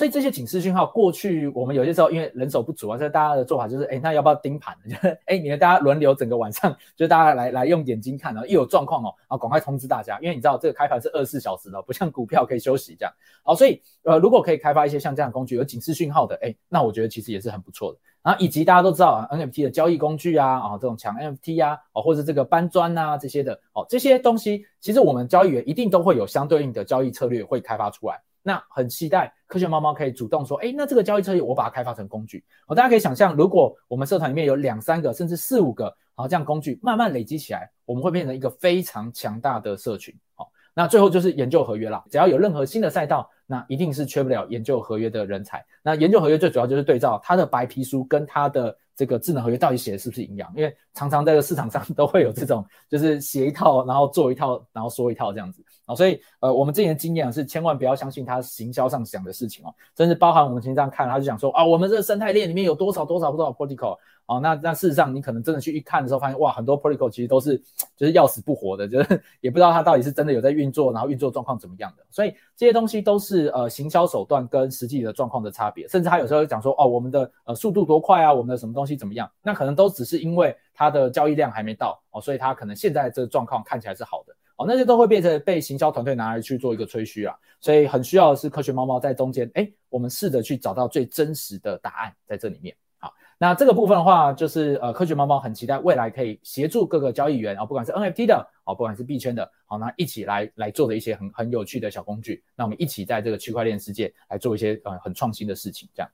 [0.00, 4.74] 所以这些警示讯号，过去我们有些时候因为人手不足啊，所以大家的做法就是，哎，那要不要盯盘？
[4.88, 13.12] 就是，哎，你们大家轮流整个晚上， 就是大家来来用眼睛看，然后一有状况哦，然后赶快通知大家，因为你知道这个开盘是二十四小时的，不像股票可以休息这样。
[13.42, 17.98] 好，所以呃，如果可以开发一些像这样的工具，有警示讯号的，哎，那我觉得其实也是很不错的。
[18.22, 28.18] 然后以及大家都知道啊，NFT 的交易工具啊，啊这种抢 NFT 啊，哦或者这个搬砖啊这些的，哦这些东西，其实我们交易员一定都会有相对应的交易策略会开发出来。
[28.42, 32.44] 那很期待科学猫猫可以主动说，哎，那这个交易策略我把它开发成工具。
[32.66, 40.14] 好，大家可以想象，如果我们社团里面有两三个甚至四五个，好，这样工具慢慢累积起来，我们会变成一个非常强大的社群。
[40.34, 45.64] 好，那最后就是研究合约啦，只要有任何新的赛道，那一定是缺不了研究合约的人才。
[45.82, 48.76] 那研究合约最主要就是对照它的白皮书跟它的。
[48.96, 50.52] 这个智能合约到底写的是不是一样？
[50.54, 55.94] 因为常常在这个市场上都会有这种，就是写一套，然后做一套，然后说一套这样子啊。
[55.94, 63.96] 所以呃，我们之前的经验是千万不要相信他行销上讲的事情哦，甚至包含我们平常看，他就讲说啊，我们这个生态链里面有多少多少多少 protocol。
[64.26, 67.58] 哦，那那事实上，你可能真的去一看的时候，发现哇，很多 protocol 其实都是
[67.96, 72.04] 就是要死不活的，就是 也不知道它到底是真的有在运作，然后运作状况怎么样的。
[72.12, 75.88] 所以这些东西都是呃行销手段跟实际的状况的差别。
[75.88, 79.28] 甚至他有时候讲说，哦，我们的呃速度多快啊，我们的什么东西怎么样？
[79.42, 87.34] 那可能都只是因为它的交易量还没到哦，所以它可能现在这个状况看起来是好的哦，那些都会变成被行销团队拿来去做一个吹嘘啊。
[87.60, 92.76] 所以很需要的是科学猫猫在中间，哎，我们试着去找到最真实的答案在这里面。
[92.98, 102.42] 好，那这个部分的话，就是呃，科学猫猫很期待未来可以协助各个交易员啊，不管是 NFT 的啊，不管是币圈的，好，那一起来来做的一些很很有趣的小工具。
[102.54, 106.10] 那我们一起在这个区块链世界来做一些呃很创新的事情，这样。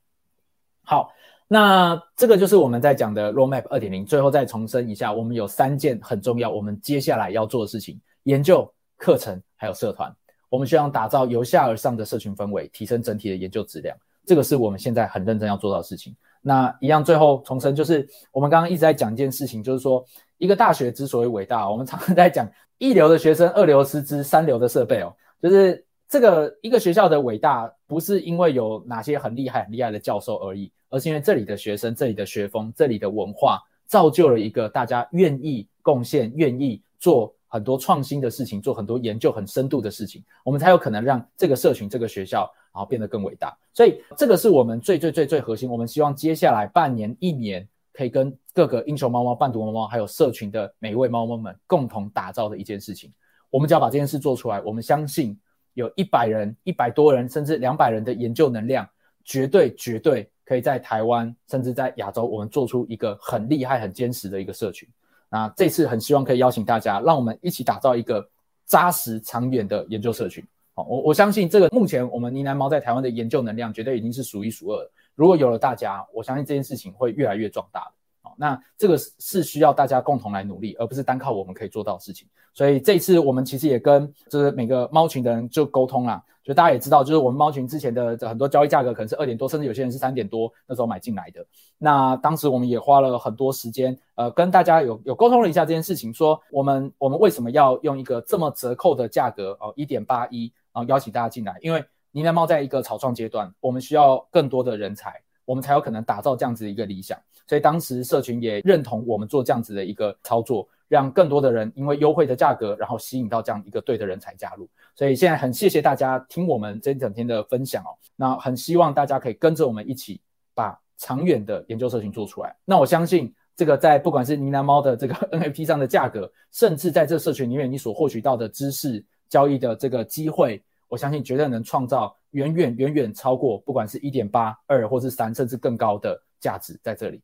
[0.83, 1.13] 好，
[1.49, 4.05] 那这个就是我们在讲的 Roadmap 二点零。
[4.05, 10.15] 最后再重申一下，我们有三件很重要，我们接下来要做的事情：研究、课程还有社团。
[10.49, 13.97] 我们希望打造由下而上的社群氛围，提升整体的研究质量。
[14.25, 16.15] 这个是我们现在很认真要做到的事情。
[16.43, 20.05] 那一样，最后重申，就是我们刚刚一直在讲一件事情，就是说
[20.39, 42.51] 一个大学之所以伟大，我们常常在讲一流的学生、二流师资、三流的设备哦，就是这个一个学校的伟大，不是因为有哪些很厉害、很厉害的教授而已，而是因为这里的学生、这里的学风、这里的文化，造就了一个大家愿意贡献、愿意做很多创新的事情，做很多研究很深度的事情，我们才有可能让这个社群、这个学校。
[42.77, 45.67] 然后变得更伟大，所以这个是我们最最最最核心。
[45.67, 53.11] 我们希望接下来半年、一年，可以跟各个英雄猫猫、伴读猫猫，还有社群的每一位猫猫们共同打造的一件事情。
[53.49, 55.35] 我们只要把这件事做出来，我们相信
[55.73, 58.87] 有一百人、一百多人，甚至两百人的研究能量，
[59.25, 64.87] 绝对绝对可以在台湾，甚至在亚洲，我们做出一个很厉害、很坚实的一个社群。
[65.29, 68.27] 那这次很希望可以邀请大家，让我们一起打造一个
[68.65, 70.45] 扎实、长远的研究社群。
[70.75, 74.93] 好我我相信这个目前我们呢喃猫在台湾的研究能量绝对已经是数一数二了。
[75.15, 77.93] 如果有了大家，我相信这件事情会越来越壮大的。
[78.21, 82.29] 好，那这个是需要大家共同来努力，而不是单靠我们可以做到的事情。
[82.53, 91.45] 所以这次我们其实也跟就是每个猫群的人就沟通啦，就大家也知道，就是我们猫群之前的很多交易价格可能是二点多，甚至有些人是三点多那时候买进来的。
[91.77, 100.53] 那当时我们也花了很多时间，呃，跟大家有有沟通了一下这件事情，说我们我们为什么要用一个这么折扣的价格哦，一点八一。
[100.73, 101.83] 然后邀请大家进来，因为
[102.13, 105.15] 呢喃猫在一个草创阶段，我们需要更多的人才，
[105.47, 107.19] 我们才有可能打造这样子一个理想。
[107.47, 114.69] 所以当时社群也认同我们做这样子的一个操作，让更多的人因为优惠的价格，然后吸引到这样一个对的人才加入。
[114.95, 120.21] 所以现在很谢谢大家听我们这一整天的分享哦，那很希望大家可以跟着我们一起
[120.55, 122.57] 把长远的研究社群做出来。
[122.65, 129.05] 那我相信这个在不管是呢喃猫的这个 NFT 上的价格，甚至在这社群里面你所获取到的知识。
[129.29, 137.21] 交易的这个机会，我相信绝对能创造远远远远超过不管是一点八二或是三甚至更高的价值在这里。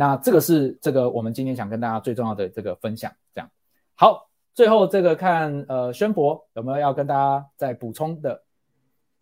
[0.00, 3.12] 那这个是这个我们今天想跟大家最重要的这个分享。
[3.34, 3.50] 这样，
[3.96, 8.42] 好，最后这个看呃宣博有没有要跟大家再补充的？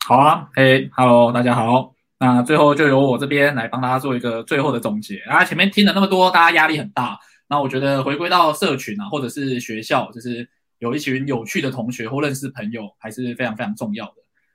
[0.07, 1.97] 好啊，嘿哈喽，大家好。
[2.21, 5.17] 那最后就由我这边来帮大家做一个最后的总结。
[5.29, 7.19] 啊，前面听了那么多，大家压力很大。
[7.49, 10.49] 那我觉得回归到社群啊，或者是学校，就是。
[10.79, 14.15] 有一群有趣的同学或认识朋友，还是非常非常重要的。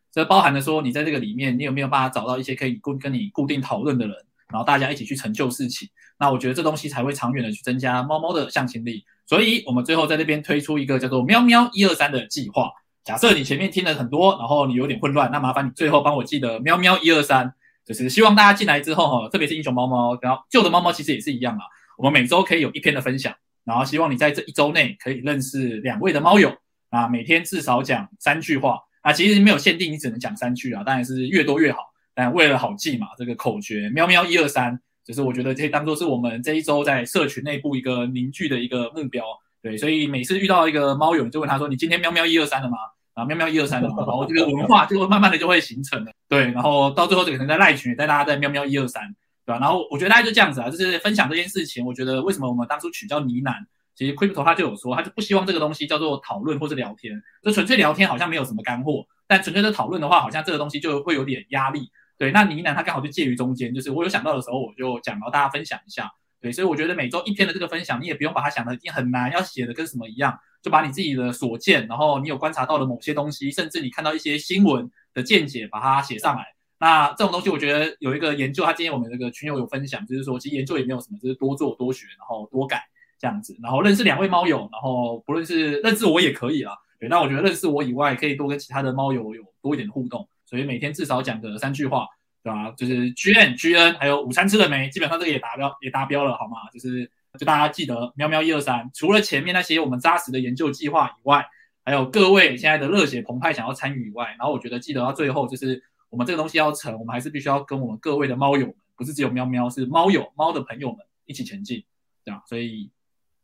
[0.09, 4.15] 这包含了说，你在这个里面，你有没有办法找到一些可以跟跟你固定讨论的人，
[4.53, 5.89] 然后大家一起去成就事情。
[6.19, 9.03] 那我觉得这东西才会长远的去增加猫猫的向心力。
[9.25, 12.69] 所以，我们最后在这边推出一个叫做“喵喵一二三”的计划。
[13.03, 17.51] 假设你前面听了很多，然后你有点混乱，那麻烦你最后帮我记得“喵喵一二三”，
[17.83, 21.63] 就是希望大家进来之后哈，特别是英雄猫猫，然后旧的猫猫其实也是一样啊。
[21.97, 23.33] 我们每周可以有一篇的分享。
[23.65, 26.53] 然后希望你在这一周内可以认识两位的猫友
[26.89, 31.79] 啊，每天至少讲三句话啊，其实没有限定，你只能讲三句啊，当然是越多越好。
[32.13, 39.23] 但为了好记嘛，这个口诀喵喵一二三，就是我觉得可以当做是我们这一周在社群内部一个凝聚的一个目标。
[39.61, 42.77] 对，所以每次遇到一个猫友，就问他说：“你今天喵喵一二三了吗？”
[43.15, 46.11] 啊，喵喵一二三了吗，然后这个文化就会慢慢的就会形成了。
[46.27, 49.03] 对，然后到最后可能在赖群也，带大家在喵喵一二三。
[49.45, 49.59] 对吧？
[49.59, 51.85] 然后我觉得大家就这样子啊，就是分享这件事情。
[51.85, 53.55] 我觉得为什么我们当初取叫呢喃，
[53.93, 61.89] 其实 Crypto 他就有说，他就不希望这个东西叫做讨论或是聊天，就纯粹聊天好像没有什么干货，但纯粹的讨论的话，好像这个东西就会有点压力。
[62.17, 66.11] 对，那呢喃他刚好就介于中间，就是我有想到的时候我就讲，然后大家分享一下。
[66.39, 76.43] 对，所以我觉得每周一篇的这个分享，你也不用把它想的一定很难，要写的跟什么一样，就把你自己的所见，然后你有观察到的某些东西，甚至你看到一些新闻的见解，把它写上来。
[76.79, 82.83] 那这种东西，我觉得有一个研究，他今天我们这个群友有分享，就是说，其实研究也没有什么，就是多做多学，然后多改
[83.17, 86.77] 这样子，然后认识两位猫友，然后不论是认识我也可以啦。
[86.99, 92.05] 对，那我觉得认识我以外，可以多跟其他的猫友有多一点的互动，所以每天至少讲个三句话，
[92.43, 92.69] 对吧？
[92.77, 94.87] 就是 G N G N，还有午餐吃了没？
[94.89, 96.69] 基本上这个也达标，也达标了，好吗？
[96.71, 101.43] 就是就大家记得喵喵一二三，除了前面那些我们扎实的研究计划以外，
[101.83, 105.83] 还有各位现在的热血澎湃想要参与以外，然后我觉得记得到最后就是。
[106.13, 111.83] 我们这个东西要成，我们还是必须要跟我们各位的猫友们，不是只有喵喵，是猫友猫的朋友们一起前进，
[112.23, 112.39] 这样。
[112.45, 112.91] 所以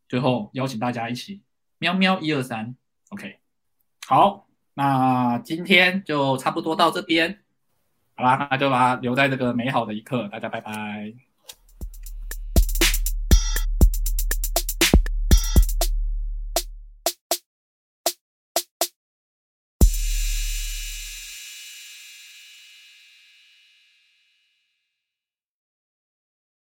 [0.08, 1.42] 最后邀请大家一起
[1.78, 2.76] 喵喵一二三
[3.08, 3.40] ，OK，
[4.06, 7.38] 好，那今天就差不多到这边，
[8.14, 11.29] 好啦，那就把它留在这个美好的一刻，大家拜拜。